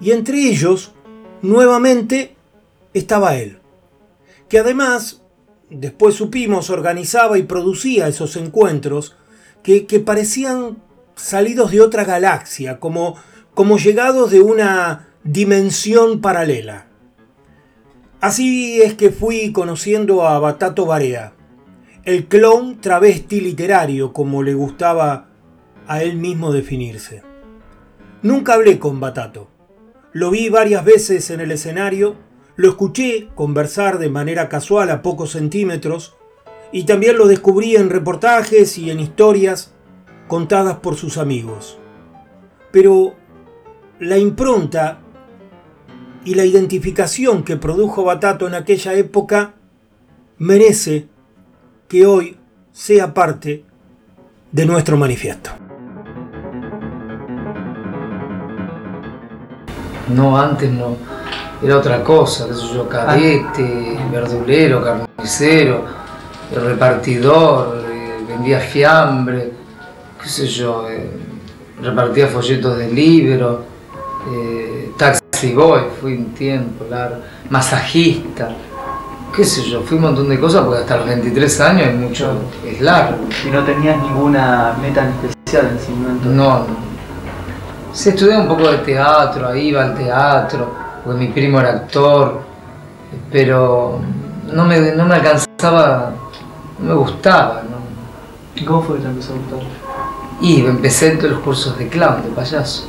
Y 0.00 0.10
entre 0.10 0.48
ellos, 0.48 0.94
nuevamente, 1.42 2.34
estaba 2.94 3.36
él, 3.36 3.58
que 4.48 4.58
además, 4.58 5.22
después 5.70 6.14
supimos, 6.14 6.70
organizaba 6.70 7.38
y 7.38 7.44
producía 7.44 8.08
esos 8.08 8.36
encuentros 8.36 9.16
que, 9.62 9.86
que 9.86 10.00
parecían 10.00 10.82
salidos 11.14 11.70
de 11.70 11.80
otra 11.80 12.04
galaxia, 12.04 12.80
como, 12.80 13.16
como 13.54 13.78
llegados 13.78 14.30
de 14.30 14.40
una 14.40 15.08
dimensión 15.24 16.20
paralela. 16.20 16.88
Así 18.20 18.80
es 18.80 18.94
que 18.94 19.10
fui 19.10 19.52
conociendo 19.52 20.26
a 20.26 20.38
Batato 20.38 20.86
Barea, 20.86 21.34
el 22.04 22.26
clon 22.26 22.80
travesti 22.80 23.40
literario, 23.40 24.12
como 24.12 24.42
le 24.42 24.54
gustaba 24.54 25.28
a 25.86 26.02
él 26.02 26.16
mismo 26.16 26.52
definirse. 26.52 27.22
Nunca 28.22 28.54
hablé 28.54 28.78
con 28.78 29.00
Batato. 29.00 29.48
Lo 30.12 30.30
vi 30.30 30.48
varias 30.48 30.84
veces 30.84 31.30
en 31.30 31.40
el 31.40 31.50
escenario, 31.50 32.16
lo 32.56 32.68
escuché 32.68 33.28
conversar 33.34 33.98
de 33.98 34.10
manera 34.10 34.48
casual 34.48 34.90
a 34.90 35.02
pocos 35.02 35.32
centímetros 35.32 36.14
y 36.70 36.84
también 36.84 37.18
lo 37.18 37.26
descubrí 37.26 37.76
en 37.76 37.90
reportajes 37.90 38.78
y 38.78 38.90
en 38.90 39.00
historias 39.00 39.74
contadas 40.28 40.76
por 40.76 40.96
sus 40.96 41.18
amigos. 41.18 41.78
Pero 42.70 43.14
la 44.00 44.18
impronta 44.18 45.00
y 46.24 46.34
la 46.34 46.44
identificación 46.44 47.42
que 47.42 47.56
produjo 47.56 48.04
Batato 48.04 48.46
en 48.46 48.54
aquella 48.54 48.94
época 48.94 49.54
merece 50.38 51.08
que 51.88 52.06
hoy 52.06 52.38
sea 52.72 53.12
parte 53.12 53.64
de 54.50 54.66
nuestro 54.66 54.96
manifiesto. 54.96 55.50
No, 60.08 60.38
antes 60.38 60.70
no. 60.70 60.96
Era 61.62 61.76
otra 61.76 62.02
cosa, 62.02 62.48
qué 62.48 62.54
sé 62.54 62.74
yo, 62.74 62.88
cadete, 62.88 63.98
verdulero, 64.10 64.82
carnicero, 64.82 65.84
repartidor, 66.54 67.84
eh, 67.88 68.24
vendía 68.26 68.58
fiambre, 68.58 69.52
qué 70.20 70.28
sé 70.28 70.46
yo, 70.46 70.88
eh, 70.88 71.10
repartía 71.80 72.26
folletos 72.26 72.78
de 72.78 72.90
libro, 72.90 73.64
eh, 74.32 74.90
taxi 74.96 75.52
boy, 75.52 75.82
fui 76.00 76.14
un 76.14 76.34
tiempo 76.34 76.84
largo, 76.90 77.16
masajista, 77.48 78.50
qué 79.34 79.44
sé 79.44 79.62
yo, 79.62 79.82
fui 79.82 79.96
un 79.96 80.02
montón 80.04 80.28
de 80.28 80.38
cosas 80.38 80.64
porque 80.64 80.80
hasta 80.80 80.96
los 80.98 81.06
23 81.06 81.60
años 81.60 81.88
es 81.88 81.94
mucho, 81.94 82.32
es 82.66 82.80
largo. 82.80 83.16
¿Y 83.46 83.50
no 83.50 83.64
tenías 83.64 84.00
ninguna 84.02 84.76
meta 84.80 85.04
en 85.06 85.28
especial 85.28 85.68
en 85.70 85.76
ese 85.76 85.90
momento? 85.90 86.28
No, 86.28 86.58
no. 86.58 86.92
Se 87.92 88.10
estudiaba 88.10 88.42
un 88.42 88.48
poco 88.48 88.70
de 88.70 88.78
teatro, 88.78 89.54
iba 89.54 89.82
al 89.82 89.94
teatro, 89.94 90.81
porque 91.04 91.18
mi 91.18 91.28
primo 91.28 91.60
era 91.60 91.70
actor, 91.70 92.40
pero 93.30 94.00
no 94.52 94.64
me, 94.64 94.92
no 94.92 95.04
me 95.04 95.14
alcanzaba, 95.16 96.14
no 96.78 96.88
me 96.88 96.94
gustaba. 96.94 97.62
¿no? 97.62 97.82
¿Y 98.60 98.64
cómo 98.64 98.82
fue 98.82 98.96
que 98.96 99.02
te 99.02 99.08
empezó 99.08 99.32
a 99.32 99.36
gustar? 99.36 99.58
Y 100.40 100.64
empecé 100.64 101.12
en 101.12 101.30
los 101.30 101.40
cursos 101.40 101.78
de 101.78 101.88
clown, 101.88 102.22
de 102.22 102.28
payaso. 102.30 102.88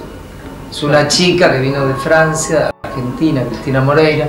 Es 0.70 0.84
una 0.84 1.07
chica 1.07 1.51
que 1.51 1.59
vino 1.59 1.86
de 1.86 1.93
Francia, 1.95 2.59
de 2.59 2.72
Argentina, 2.89 3.43
Cristina 3.43 3.82
Moreira. 3.82 4.28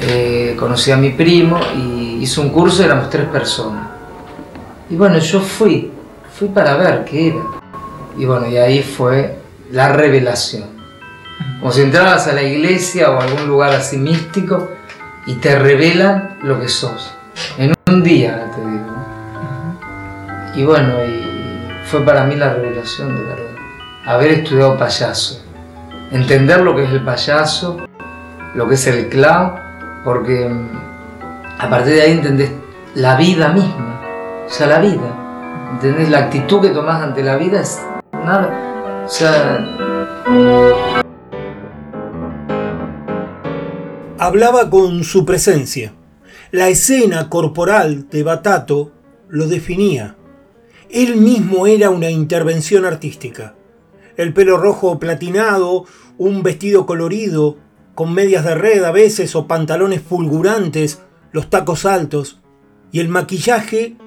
Eh, 0.00 0.56
conocí 0.58 0.92
a 0.92 0.96
mi 0.96 1.10
primo 1.10 1.58
y 1.74 2.18
hizo 2.22 2.42
un 2.42 2.50
curso, 2.50 2.84
éramos 2.84 3.10
tres 3.10 3.26
personas. 3.28 3.88
Y 4.90 4.96
bueno, 4.96 5.18
yo 5.18 5.40
fui, 5.40 5.90
fui 6.38 6.48
para 6.48 6.76
ver 6.76 7.04
qué 7.04 7.28
era. 7.28 7.42
Y 8.16 8.24
bueno, 8.24 8.46
y 8.46 8.56
ahí 8.56 8.82
fue 8.82 9.38
la 9.70 9.92
revelación. 9.92 10.77
Como 11.60 11.72
si 11.72 11.82
entrabas 11.82 12.26
a 12.28 12.32
la 12.32 12.42
iglesia 12.42 13.10
o 13.10 13.20
a 13.20 13.24
algún 13.24 13.48
lugar 13.48 13.70
así 13.70 13.96
místico 13.96 14.70
y 15.26 15.34
te 15.34 15.58
revelan 15.58 16.38
lo 16.42 16.60
que 16.60 16.68
sos. 16.68 17.14
En 17.58 17.74
un 17.86 18.02
día, 18.02 18.50
te 18.54 18.60
digo. 18.60 18.98
Y 20.54 20.64
bueno, 20.64 21.04
y 21.04 21.68
fue 21.84 22.04
para 22.04 22.24
mí 22.24 22.36
la 22.36 22.54
revelación 22.54 23.14
de 23.14 23.22
verdad. 23.22 23.44
Haber 24.06 24.30
estudiado 24.30 24.76
payaso. 24.78 25.44
Entender 26.10 26.60
lo 26.60 26.74
que 26.74 26.84
es 26.84 26.90
el 26.90 27.04
payaso, 27.04 27.76
lo 28.54 28.68
que 28.68 28.74
es 28.74 28.86
el 28.86 29.08
clown, 29.08 29.52
porque 30.04 30.48
mm, 30.48 30.68
a 31.58 31.68
partir 31.68 31.94
de 31.94 32.02
ahí 32.02 32.12
entendés 32.12 32.50
la 32.94 33.16
vida 33.16 33.48
misma. 33.48 34.00
O 34.46 34.50
sea, 34.50 34.66
la 34.66 34.78
vida. 34.78 35.68
¿Entendés? 35.72 36.08
La 36.08 36.20
actitud 36.20 36.62
que 36.62 36.70
tomás 36.70 37.02
ante 37.02 37.22
la 37.22 37.36
vida 37.36 37.60
es 37.60 37.80
nada. 38.12 39.04
O 39.04 39.08
sea, 39.08 39.58
Hablaba 44.20 44.68
con 44.68 45.04
su 45.04 45.24
presencia. 45.24 45.94
La 46.50 46.68
escena 46.68 47.30
corporal 47.30 48.08
de 48.10 48.24
Batato 48.24 48.90
lo 49.28 49.46
definía. 49.46 50.16
Él 50.90 51.14
mismo 51.14 51.68
era 51.68 51.90
una 51.90 52.10
intervención 52.10 52.84
artística. 52.84 53.54
El 54.16 54.32
pelo 54.32 54.56
rojo 54.56 54.98
platinado, 54.98 55.84
un 56.16 56.42
vestido 56.42 56.84
colorido, 56.84 57.58
con 57.94 58.12
medias 58.12 58.44
de 58.44 58.56
red 58.56 58.82
a 58.82 58.90
veces 58.90 59.36
o 59.36 59.46
pantalones 59.46 60.02
fulgurantes, 60.02 61.00
los 61.30 61.48
tacos 61.48 61.86
altos, 61.86 62.40
y 62.90 62.98
el 62.98 63.08
maquillaje 63.08 63.98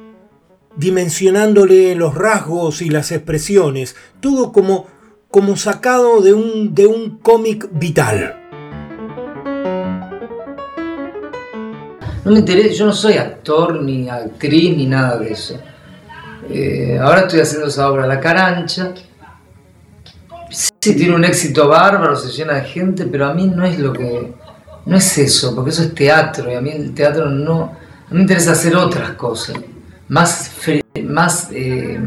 dimensionándole 0.76 1.96
los 1.96 2.16
rasgos 2.16 2.82
y 2.82 2.90
las 2.90 3.14
expresiones, 3.14 3.96
todo 4.20 4.52
como, 4.52 4.88
como 5.30 5.56
sacado 5.56 6.20
de 6.20 6.34
un, 6.34 6.76
de 6.76 6.88
un 6.88 7.18
cómic 7.20 7.70
vital. 7.72 8.41
No 12.24 12.32
me 12.32 12.40
interesa, 12.40 12.76
yo 12.76 12.86
no 12.86 12.94
soy 12.94 13.14
actor, 13.14 13.82
ni 13.82 14.10
actriz, 14.10 14.78
ni 14.78 14.86
nada 14.86 15.18
de 15.18 15.32
eso. 15.32 15.60
Eh, 16.50 17.00
ahora 17.02 17.22
estoy 17.22 17.40
haciendo 17.40 17.68
esa 17.68 17.90
obra 17.90 18.06
La 18.06 18.20
Carancha. 18.20 18.94
Sí, 20.50 20.96
tiene 20.96 21.16
un 21.16 21.24
éxito 21.24 21.68
bárbaro, 21.68 22.16
se 22.16 22.32
llena 22.32 22.54
de 22.54 22.64
gente, 22.64 23.06
pero 23.06 23.28
a 23.28 23.34
mí 23.34 23.48
no 23.48 23.66
es 23.66 23.80
lo 23.80 23.94
que. 23.94 24.34
No 24.86 24.98
es 24.98 25.18
eso, 25.18 25.56
porque 25.56 25.70
eso 25.70 25.84
es 25.84 25.94
teatro, 25.94 26.52
y 26.52 26.56
a 26.56 26.62
mí 26.62 26.72
el 26.72 26.94
teatro 26.94 27.30
no. 27.30 27.64
A 27.64 28.12
mí 28.12 28.18
me 28.18 28.22
interesa 28.22 28.52
hacer 28.52 28.76
otras 28.76 29.12
cosas, 29.12 29.56
más, 30.10 30.52
más, 31.04 31.50
eh, 31.52 32.00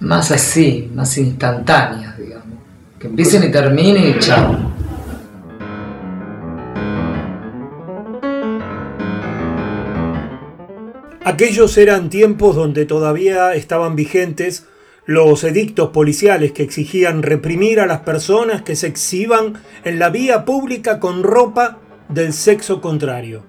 más 0.00 0.30
así, 0.30 0.90
más 0.94 1.18
instantáneas, 1.18 2.16
digamos. 2.16 2.58
Que 2.98 3.08
empiecen 3.08 3.44
y 3.44 3.50
terminen 3.50 4.08
y 4.08 4.18
chao. 4.18 4.71
Aquellos 11.24 11.78
eran 11.78 12.10
tiempos 12.10 12.56
donde 12.56 12.84
todavía 12.84 13.54
estaban 13.54 13.94
vigentes 13.94 14.66
los 15.06 15.44
edictos 15.44 15.90
policiales 15.90 16.50
que 16.50 16.64
exigían 16.64 17.22
reprimir 17.22 17.78
a 17.78 17.86
las 17.86 18.00
personas 18.00 18.62
que 18.62 18.74
se 18.74 18.88
exhiban 18.88 19.54
en 19.84 20.00
la 20.00 20.10
vía 20.10 20.44
pública 20.44 20.98
con 20.98 21.22
ropa 21.22 21.78
del 22.08 22.32
sexo 22.32 22.80
contrario. 22.80 23.44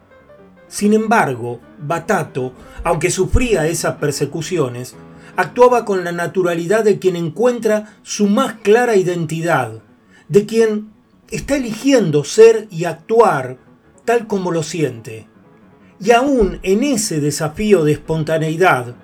Sin 0.68 0.94
embargo, 0.94 1.62
Batato, 1.80 2.54
aunque 2.84 3.10
sufría 3.10 3.66
esas 3.66 3.96
persecuciones, 3.96 4.96
actuaba 5.36 5.84
con 5.84 6.04
la 6.04 6.12
naturalidad 6.12 6.84
de 6.84 7.00
quien 7.00 7.16
encuentra 7.16 7.98
su 8.04 8.28
más 8.28 8.54
clara 8.62 8.96
identidad, 8.96 9.82
de 10.30 10.46
quien 10.46 10.92
está 11.32 11.56
eligiendo 11.56 12.24
ser 12.24 12.68
y 12.70 12.86
actuar 12.86 13.58
tal 14.06 14.28
como 14.28 14.52
lo 14.52 14.62
siente. 14.62 15.33
Y 16.04 16.12
aún 16.12 16.60
en 16.64 16.84
ese 16.84 17.22
desafío 17.22 17.86
de 17.86 17.94
espontaneidad, 17.94 18.96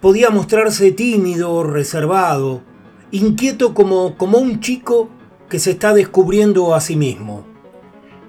podía 0.00 0.30
mostrarse 0.30 0.92
tímido, 0.92 1.64
reservado, 1.64 2.62
inquieto 3.10 3.74
como, 3.74 4.16
como 4.16 4.38
un 4.38 4.60
chico 4.60 5.08
que 5.48 5.58
se 5.58 5.72
está 5.72 5.92
descubriendo 5.92 6.74
a 6.74 6.80
sí 6.80 6.94
mismo. 6.94 7.44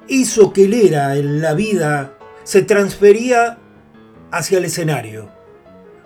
Eso 0.08 0.52
que 0.52 0.66
él 0.66 0.74
era 0.74 1.16
en 1.16 1.42
la 1.42 1.54
vida 1.54 2.18
se 2.44 2.64
transfería 2.64 3.60
hacia 4.32 4.58
el 4.58 4.66
escenario. 4.66 5.30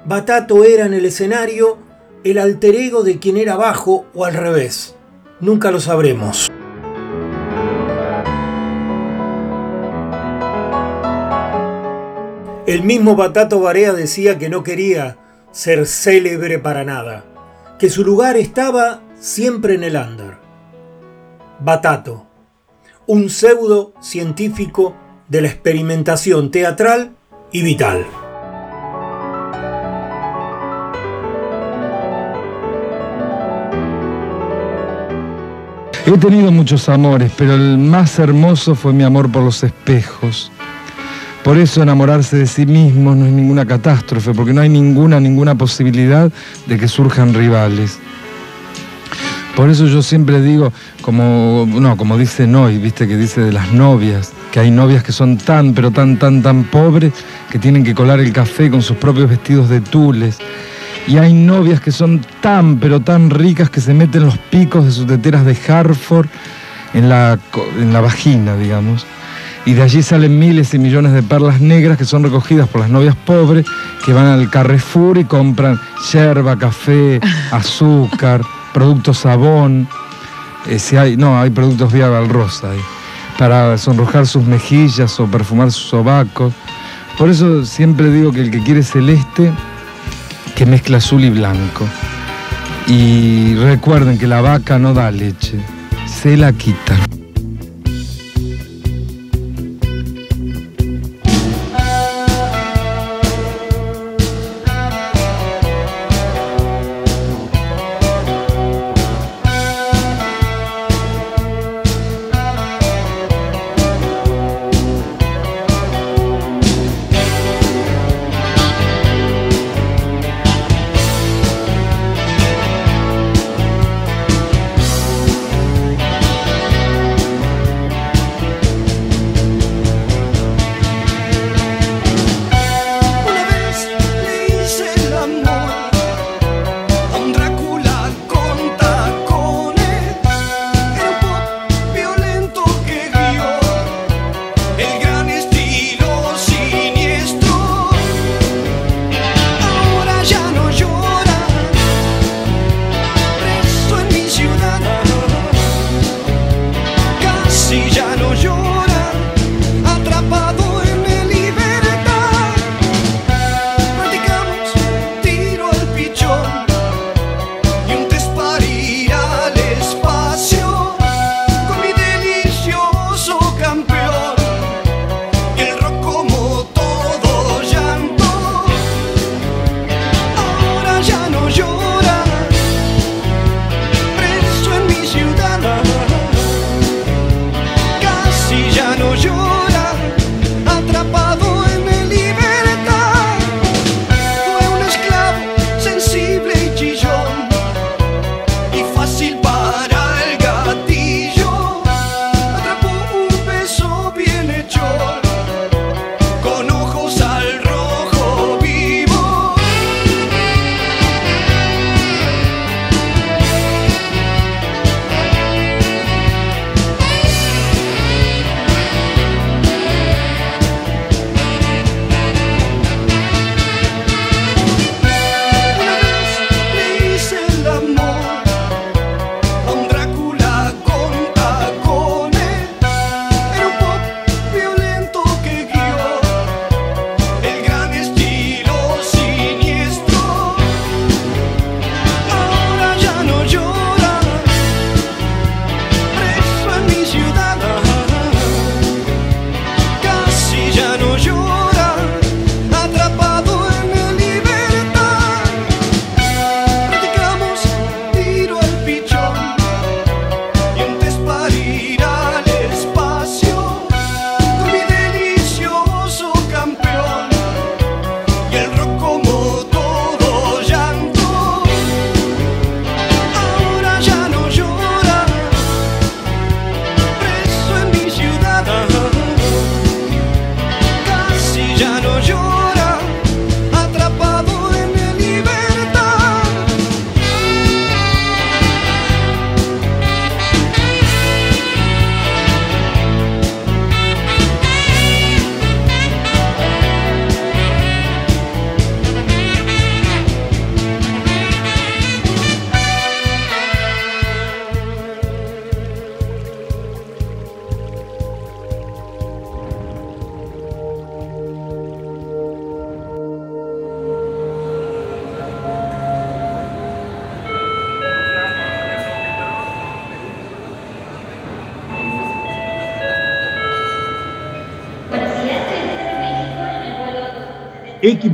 Batato 0.06 0.66
era 0.66 0.86
en 0.86 0.94
el 0.94 1.06
escenario 1.06 1.78
el 2.26 2.40
alter 2.40 2.76
ego 2.76 3.04
de 3.04 3.20
quien 3.20 3.38
era 3.38 3.54
abajo 3.54 4.06
o 4.14 4.26
al 4.26 4.34
revés. 4.34 4.96
Nunca 5.40 5.72
lo 5.72 5.80
sabremos. 5.80 6.50
El 12.68 12.82
mismo 12.82 13.16
Batato 13.16 13.60
Barea 13.60 13.94
decía 13.94 14.40
que 14.40 14.50
no 14.50 14.64
quería 14.64 15.18
ser 15.52 15.86
célebre 15.86 16.58
para 16.58 16.84
nada, 16.84 17.24
que 17.78 17.92
su 17.92 18.04
lugar 18.04 18.38
estaba 18.38 19.02
siempre 19.20 19.76
en 19.76 19.84
el 19.84 19.96
under. 19.96 20.38
Batato, 21.60 22.26
un 23.06 23.30
pseudo 23.30 23.94
científico 24.02 24.96
de 25.28 25.42
la 25.42 25.48
experimentación 25.50 26.50
teatral 26.50 27.12
y 27.52 27.62
vital. 27.62 28.04
He 36.08 36.18
tenido 36.18 36.52
muchos 36.52 36.90
amores, 36.90 37.32
pero 37.38 37.54
el 37.54 37.78
más 37.78 38.18
hermoso 38.18 38.74
fue 38.74 38.92
mi 38.92 39.04
amor 39.04 39.32
por 39.32 39.44
los 39.44 39.64
espejos. 39.64 40.52
Por 41.46 41.60
eso 41.60 41.84
enamorarse 41.84 42.38
de 42.38 42.48
sí 42.48 42.66
mismo 42.66 43.14
no 43.14 43.28
es 43.28 43.32
ninguna 43.32 43.68
catástrofe, 43.68 44.34
porque 44.34 44.52
no 44.52 44.62
hay 44.62 44.70
ninguna, 44.70 45.20
ninguna 45.20 45.54
posibilidad 45.54 46.32
de 46.66 46.80
que 46.80 46.88
surjan 46.88 47.36
rivales. 47.36 48.00
Por 49.56 49.70
eso 49.70 49.86
yo 49.86 50.02
siempre 50.02 50.42
digo, 50.42 50.74
como, 51.04 51.68
no, 51.70 51.98
como 51.98 52.18
dice 52.18 52.48
Noy, 52.48 52.80
viste 52.80 53.08
que 53.08 53.16
dice 53.16 53.42
de 53.42 53.54
las 53.54 53.72
novias, 53.72 54.34
que 54.52 54.60
hay 54.60 54.72
novias 54.72 55.04
que 55.04 55.12
son 55.12 55.38
tan, 55.38 55.76
pero 55.76 55.92
tan, 55.92 56.18
tan, 56.18 56.42
tan 56.42 56.64
pobres 56.64 57.14
que 57.52 57.60
tienen 57.60 57.84
que 57.84 57.94
colar 57.94 58.20
el 58.20 58.34
café 58.34 58.72
con 58.72 58.82
sus 58.82 58.98
propios 58.98 59.30
vestidos 59.30 59.70
de 59.70 59.82
tules. 59.82 60.40
Y 61.06 61.18
hay 61.18 61.34
novias 61.34 61.80
que 61.80 61.92
son 61.92 62.22
tan, 62.42 62.80
pero 62.80 63.02
tan 63.02 63.30
ricas 63.30 63.70
que 63.70 63.82
se 63.82 63.94
meten 63.94 64.26
los 64.26 64.40
picos 64.40 64.84
de 64.84 64.92
sus 64.92 65.06
teteras 65.06 65.46
de 65.46 65.56
Hartford 65.68 66.28
en 66.96 67.08
la, 67.08 67.38
en 67.80 67.94
la 67.94 68.02
vagina, 68.02 68.58
digamos. 68.58 69.06
Y 69.66 69.74
de 69.74 69.82
allí 69.82 70.04
salen 70.04 70.38
miles 70.38 70.74
y 70.76 70.80
millones 70.80 71.14
de 71.14 71.24
perlas 71.24 71.60
negras 71.60 71.98
que 71.98 72.06
son 72.06 72.24
recogidas 72.24 72.68
por 72.68 72.82
las 72.82 72.90
novias 72.90 73.16
pobres 73.16 73.66
que 74.06 74.14
van 74.14 74.28
al 74.28 74.50
Carrefour 74.50 75.18
y 75.18 75.26
compran 75.26 75.80
yerba, 76.12 76.58
café, 76.58 77.20
azúcar, 77.52 78.42
productos 78.74 79.20
sabón. 79.20 79.88
eh, 80.68 80.78
si 80.78 80.98
hay, 80.98 81.18
no, 81.18 81.40
hay 81.40 81.50
productos 81.50 81.92
Vía 81.92 82.08
Rosa 82.28 82.72
ahí, 82.72 82.80
para 83.40 83.78
sonrojar 83.80 84.28
sus 84.28 84.46
mejillas 84.46 85.20
o 85.20 85.26
perfumar 85.26 85.72
sus 85.72 85.90
sobacos. 85.90 86.54
Por 87.18 87.30
eso 87.30 87.66
siempre 87.66 88.12
digo 88.12 88.32
que 88.32 88.42
el 88.42 88.52
que 88.52 88.62
quiere 88.62 88.84
celeste, 88.84 89.52
que 90.56 90.66
mezcla 90.66 90.98
azul 90.98 91.24
y 91.24 91.32
blanco. 91.32 91.88
Y 92.88 93.56
recuerden 93.56 94.20
que 94.20 94.28
la 94.28 94.42
vaca 94.42 94.78
no 94.78 94.94
da 94.94 95.10
leche, 95.10 95.60
se 96.06 96.38
la 96.38 96.54
quita. 96.54 97.15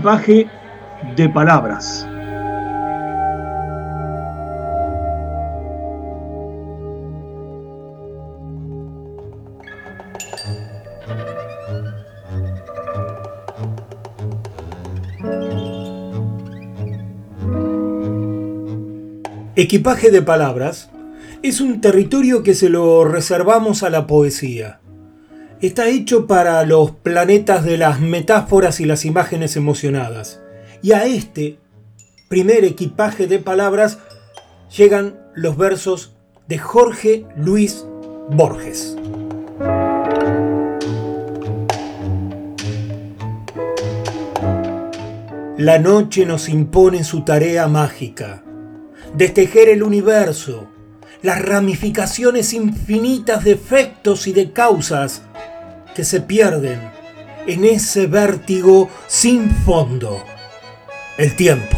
Equipaje 0.01 0.47
de 1.15 1.29
palabras. 1.29 2.07
Equipaje 19.55 20.09
de 20.09 20.23
palabras 20.23 20.89
es 21.43 21.61
un 21.61 21.79
territorio 21.79 22.41
que 22.41 22.55
se 22.55 22.69
lo 22.69 23.05
reservamos 23.05 23.83
a 23.83 23.91
la 23.91 24.07
poesía 24.07 24.80
está 25.67 25.87
hecho 25.87 26.25
para 26.25 26.65
los 26.65 26.91
planetas 26.91 27.63
de 27.63 27.77
las 27.77 27.99
metáforas 27.99 28.79
y 28.79 28.85
las 28.85 29.05
imágenes 29.05 29.55
emocionadas. 29.55 30.41
Y 30.81 30.93
a 30.93 31.05
este 31.05 31.59
primer 32.29 32.65
equipaje 32.65 33.27
de 33.27 33.39
palabras 33.39 33.99
llegan 34.75 35.19
los 35.35 35.57
versos 35.57 36.15
de 36.47 36.57
Jorge 36.57 37.25
Luis 37.37 37.85
Borges. 38.29 38.97
La 45.57 45.77
noche 45.77 46.25
nos 46.25 46.49
impone 46.49 47.03
su 47.03 47.23
tarea 47.23 47.67
mágica, 47.67 48.43
destejer 49.15 49.69
el 49.69 49.83
universo, 49.83 50.69
las 51.21 51.39
ramificaciones 51.39 52.53
infinitas 52.53 53.43
de 53.43 53.51
efectos 53.51 54.25
y 54.25 54.33
de 54.33 54.53
causas 54.53 55.21
que 55.95 56.03
se 56.03 56.21
pierden 56.21 56.79
en 57.47 57.65
ese 57.65 58.07
vértigo 58.07 58.89
sin 59.07 59.49
fondo, 59.49 60.23
el 61.17 61.35
tiempo. 61.35 61.77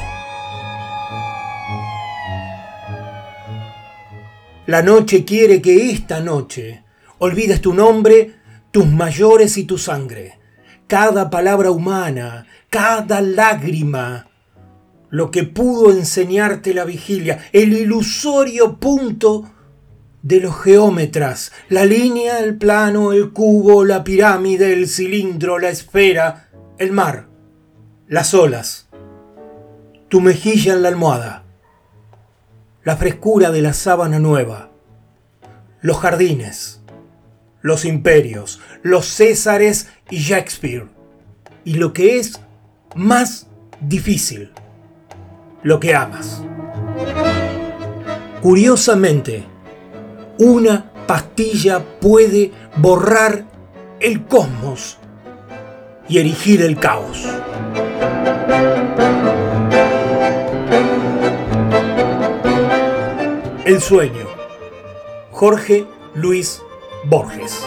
La 4.66 4.82
noche 4.82 5.26
quiere 5.26 5.62
que 5.62 5.92
esta 5.92 6.20
noche 6.22 6.84
olvides 7.20 7.62
tu 7.62 7.74
nombre, 7.74 8.36
tus 8.72 8.88
mayores 8.88 9.58
y 9.58 9.66
tu 9.66 9.78
sangre, 9.78 10.40
cada 10.88 11.30
palabra 11.30 11.72
humana, 11.72 12.46
cada 12.70 13.22
lágrima, 13.22 14.28
lo 15.10 15.32
que 15.32 15.44
pudo 15.44 15.92
enseñarte 15.92 16.74
la 16.74 16.86
vigilia, 16.86 17.46
el 17.52 17.74
ilusorio 17.74 18.80
punto 18.80 19.53
de 20.24 20.40
los 20.40 20.60
geómetras, 20.60 21.52
la 21.70 21.86
línea, 21.86 22.40
el 22.40 22.58
plano, 22.58 23.14
el 23.14 23.32
cubo, 23.32 23.86
la 23.86 24.04
pirámide, 24.04 24.74
el 24.74 24.88
cilindro, 24.88 25.60
la 25.60 25.70
esfera, 25.70 26.50
el 26.80 26.92
mar, 26.92 27.28
las 28.08 28.34
olas, 28.34 28.88
tu 30.10 30.22
mejilla 30.22 30.74
en 30.74 30.82
la 30.82 30.90
almohada 30.90 31.44
la 32.84 32.98
frescura 32.98 33.50
de 33.52 33.62
la 33.62 33.72
sábana 33.72 34.20
nueva, 34.20 34.70
los 35.82 35.98
jardines, 36.00 36.82
los 37.62 37.86
imperios, 37.86 38.60
los 38.82 39.06
Césares 39.06 39.90
y 40.10 40.18
Shakespeare, 40.18 40.88
y 41.64 41.76
lo 41.76 41.94
que 41.94 42.20
es 42.20 42.42
más 42.96 43.48
difícil, 43.80 44.52
lo 45.64 45.80
que 45.80 45.96
amas. 45.96 46.44
Curiosamente, 48.42 49.46
una 50.38 50.92
pastilla 51.08 51.84
puede 52.00 52.52
borrar 52.78 53.46
el 54.00 54.26
cosmos 54.26 54.98
y 56.08 56.20
erigir 56.20 56.62
el 56.62 56.78
caos. 56.78 57.26
El 63.66 63.82
sueño. 63.82 64.28
Jorge 65.32 65.86
Luis 66.14 66.62
Borges. 67.06 67.62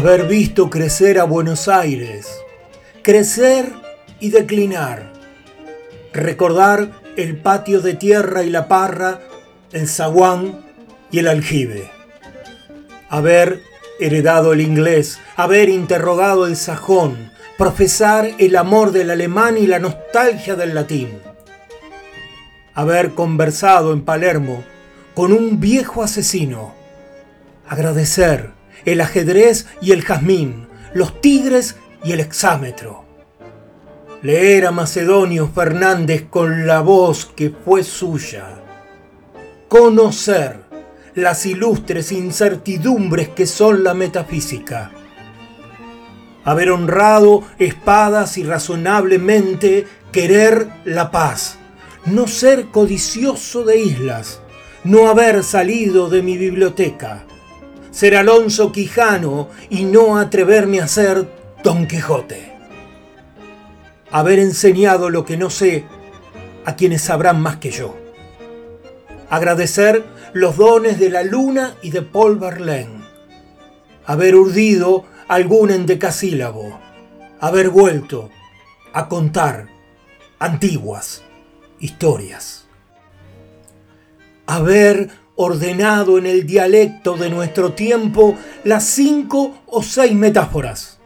Haber 0.00 0.26
visto 0.26 0.70
crecer 0.70 1.18
a 1.18 1.24
Buenos 1.24 1.68
Aires, 1.68 2.26
crecer 3.02 3.70
y 4.18 4.30
declinar, 4.30 5.12
recordar 6.14 7.02
el 7.18 7.36
patio 7.36 7.82
de 7.82 7.92
tierra 7.92 8.42
y 8.42 8.48
la 8.48 8.66
parra, 8.66 9.20
el 9.72 9.86
zaguán 9.86 10.64
y 11.10 11.18
el 11.18 11.28
aljibe, 11.28 11.90
haber 13.10 13.60
heredado 14.00 14.54
el 14.54 14.62
inglés, 14.62 15.18
haber 15.36 15.68
interrogado 15.68 16.46
el 16.46 16.56
sajón, 16.56 17.30
profesar 17.58 18.30
el 18.38 18.56
amor 18.56 18.92
del 18.92 19.10
alemán 19.10 19.58
y 19.58 19.66
la 19.66 19.80
nostalgia 19.80 20.56
del 20.56 20.74
latín, 20.74 21.20
haber 22.72 23.10
conversado 23.10 23.92
en 23.92 24.00
Palermo 24.00 24.64
con 25.12 25.34
un 25.34 25.60
viejo 25.60 26.02
asesino, 26.02 26.72
agradecer 27.68 28.58
el 28.84 29.00
ajedrez 29.00 29.66
y 29.80 29.92
el 29.92 30.02
jazmín, 30.02 30.66
los 30.94 31.20
tigres 31.20 31.76
y 32.04 32.12
el 32.12 32.20
exámetro. 32.20 33.04
Leer 34.22 34.66
a 34.66 34.70
Macedonio 34.70 35.48
Fernández 35.48 36.26
con 36.28 36.66
la 36.66 36.80
voz 36.80 37.26
que 37.26 37.50
fue 37.50 37.82
suya. 37.84 38.60
Conocer 39.68 40.60
las 41.14 41.46
ilustres 41.46 42.12
incertidumbres 42.12 43.28
que 43.28 43.46
son 43.46 43.82
la 43.82 43.94
metafísica. 43.94 44.90
Haber 46.44 46.70
honrado 46.70 47.44
espadas 47.58 48.36
y 48.38 48.44
razonablemente 48.44 49.86
querer 50.12 50.68
la 50.84 51.10
paz. 51.10 51.58
No 52.06 52.26
ser 52.26 52.66
codicioso 52.66 53.64
de 53.64 53.78
islas. 53.78 54.40
No 54.84 55.08
haber 55.08 55.44
salido 55.44 56.08
de 56.08 56.22
mi 56.22 56.36
biblioteca 56.38 57.26
ser 57.90 58.16
Alonso 58.16 58.72
Quijano 58.72 59.48
y 59.68 59.84
no 59.84 60.18
atreverme 60.18 60.80
a 60.80 60.88
ser 60.88 61.28
Don 61.62 61.86
Quijote. 61.86 62.52
Haber 64.10 64.38
enseñado 64.38 65.10
lo 65.10 65.24
que 65.24 65.36
no 65.36 65.50
sé 65.50 65.84
a 66.64 66.76
quienes 66.76 67.02
sabrán 67.02 67.40
más 67.40 67.56
que 67.56 67.70
yo. 67.70 67.96
Agradecer 69.28 70.04
los 70.32 70.56
dones 70.56 70.98
de 70.98 71.10
la 71.10 71.22
luna 71.22 71.76
y 71.82 71.90
de 71.90 72.02
Paul 72.02 72.38
Verlaine. 72.38 73.00
Haber 74.06 74.34
urdido 74.34 75.04
algún 75.28 75.70
endecasílabo. 75.70 76.80
Haber 77.40 77.70
vuelto 77.70 78.30
a 78.92 79.08
contar 79.08 79.68
antiguas 80.38 81.22
historias. 81.78 82.66
Haber 84.46 85.10
ordenado 85.42 86.18
en 86.18 86.26
el 86.26 86.44
dialecto 86.44 87.16
de 87.16 87.30
nuestro 87.30 87.72
tiempo 87.72 88.36
las 88.62 88.84
cinco 88.84 89.62
o 89.68 89.82
seis 89.82 90.12
metáforas. 90.12 91.00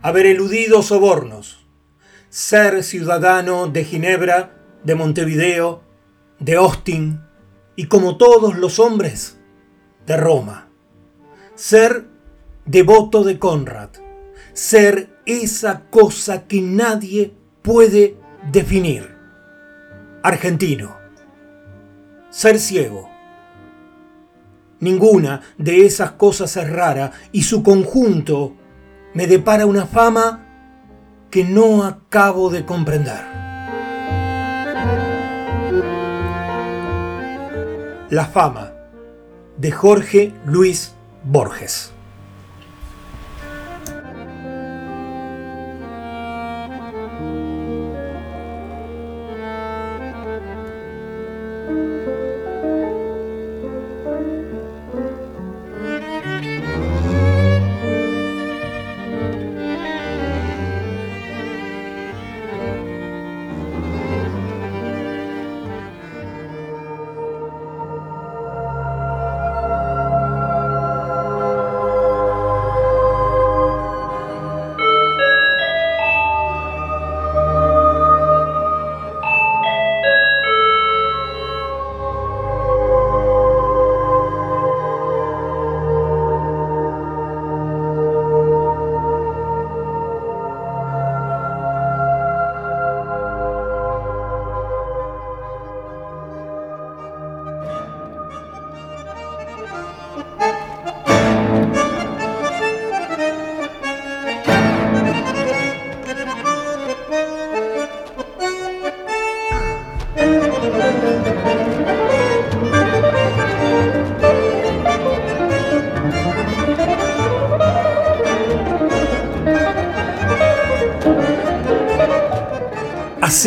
Haber 0.00 0.26
eludido 0.26 0.80
sobornos. 0.80 1.66
Ser 2.28 2.84
ciudadano 2.84 3.66
de 3.66 3.84
Ginebra, 3.84 4.62
de 4.84 4.94
Montevideo, 4.94 5.82
de 6.38 6.54
Austin 6.54 7.20
y 7.74 7.86
como 7.86 8.16
todos 8.16 8.56
los 8.58 8.78
hombres, 8.78 9.38
de 10.06 10.16
Roma. 10.16 10.68
Ser 11.56 12.06
devoto 12.64 13.24
de 13.24 13.40
Conrad. 13.40 13.90
Ser 14.52 15.18
esa 15.26 15.86
cosa 15.90 16.46
que 16.46 16.60
nadie 16.60 17.34
puede 17.62 18.16
definir. 18.52 19.16
Argentino. 20.22 20.96
Ser 22.30 22.60
ciego 22.60 23.15
Ninguna 24.80 25.40
de 25.56 25.86
esas 25.86 26.12
cosas 26.12 26.56
es 26.56 26.70
rara 26.70 27.12
y 27.32 27.44
su 27.44 27.62
conjunto 27.62 28.54
me 29.14 29.26
depara 29.26 29.64
una 29.64 29.86
fama 29.86 30.46
que 31.30 31.44
no 31.44 31.84
acabo 31.84 32.50
de 32.50 32.64
comprender. 32.64 33.24
La 38.10 38.26
fama 38.26 38.72
de 39.56 39.72
Jorge 39.72 40.32
Luis 40.44 40.94
Borges. 41.24 41.95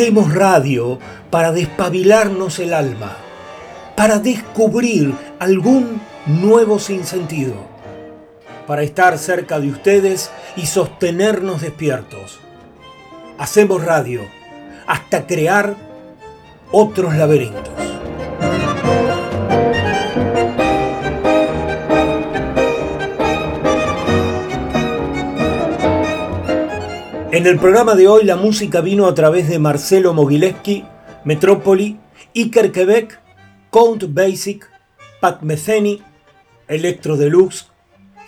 Hacemos 0.00 0.32
radio 0.32 0.98
para 1.28 1.52
despabilarnos 1.52 2.58
el 2.58 2.72
alma, 2.72 3.18
para 3.96 4.18
descubrir 4.18 5.12
algún 5.38 6.00
nuevo 6.24 6.78
sinsentido, 6.78 7.52
para 8.66 8.82
estar 8.82 9.18
cerca 9.18 9.60
de 9.60 9.68
ustedes 9.68 10.30
y 10.56 10.64
sostenernos 10.64 11.60
despiertos. 11.60 12.40
Hacemos 13.36 13.84
radio 13.84 14.22
hasta 14.86 15.26
crear 15.26 15.76
otros 16.72 17.14
laberintos. 17.14 17.79
En 27.40 27.46
el 27.46 27.58
programa 27.58 27.94
de 27.94 28.06
hoy 28.06 28.24
la 28.24 28.36
música 28.36 28.82
vino 28.82 29.06
a 29.06 29.14
través 29.14 29.48
de 29.48 29.58
Marcelo 29.58 30.12
Mogileski, 30.12 30.84
Metrópoli, 31.24 31.98
Iker 32.36 32.70
Quebec, 32.70 33.18
Count 33.70 34.04
Basic, 34.12 34.68
Pat 35.22 35.40
Metheny, 35.40 36.02
Electro 36.68 37.16
Deluxe, 37.16 37.68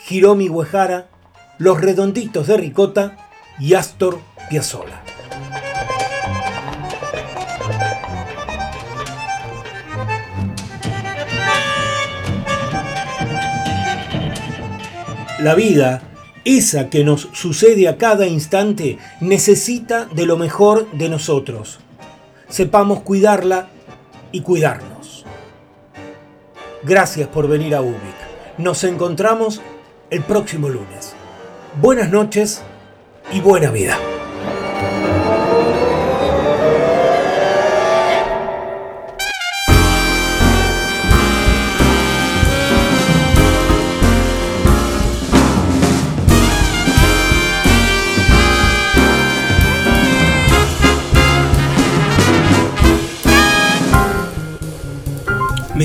Hiromi 0.09 0.49
Uehara, 0.49 1.11
Los 1.59 1.79
Redonditos 1.83 2.47
de 2.47 2.57
Ricota 2.57 3.19
y 3.61 3.75
Astor 3.75 4.19
Piazzolla. 4.49 5.03
La 15.41 15.55
vida 15.55 16.12
esa 16.45 16.90
que 16.90 17.05
nos 17.05 17.28
sucede 17.32 17.88
a 17.88 17.97
cada 17.97 18.26
instante 18.26 18.99
necesita 19.20 20.07
de 20.07 20.26
lo 20.26 20.36
mejor 20.36 20.90
de 20.93 21.09
nosotros. 21.09 21.78
Sepamos 22.49 23.01
cuidarla 23.01 23.68
y 24.32 24.40
cuidarnos. 24.40 25.24
Gracias 26.82 27.28
por 27.28 27.49
venir 27.49 27.74
a 27.74 27.80
UBIC. 27.80 28.59
Nos 28.59 28.84
encontramos 28.84 29.62
el 30.11 30.22
próximo 30.22 30.68
lunes. 30.68 31.14
Buenas 31.80 32.11
noches 32.11 32.62
y 33.32 33.40
buena 33.40 33.70
vida. 33.70 33.97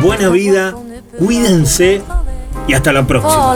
Buena 0.00 0.30
vida, 0.30 0.74
cuídense 1.18 2.02
y 2.66 2.72
hasta 2.72 2.92
la 2.92 3.04
próxima. 3.06 3.54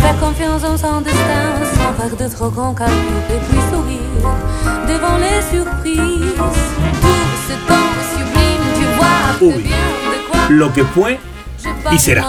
Faire 0.00 0.18
confiance 0.20 0.64
en 0.64 0.76
son 0.76 1.00
destin, 1.00 1.54
sans 1.74 1.92
faire 1.94 2.16
de 2.16 2.34
trop 2.34 2.50
grands 2.50 2.74
calculs 2.74 2.94
et 3.30 3.38
puis 3.48 3.58
sourire 3.70 4.00
devant 4.86 5.16
les 5.18 5.40
surprises. 5.50 6.34
Tout 7.00 7.34
ce 7.48 7.54
temps 7.68 7.92
sublime, 8.12 8.64
tu 8.78 8.84
vois 8.96 9.38
que 9.38 9.58
bien 9.62 9.76
de 10.12 10.30
quoi. 10.30 10.40
Lo 10.50 10.70
que 10.72 10.84
fue 10.84 11.18
y 11.92 11.98
será. 11.98 12.24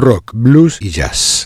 Rock, 0.00 0.30
blues 0.32 0.78
y 0.80 0.88
jazz. 0.88 1.30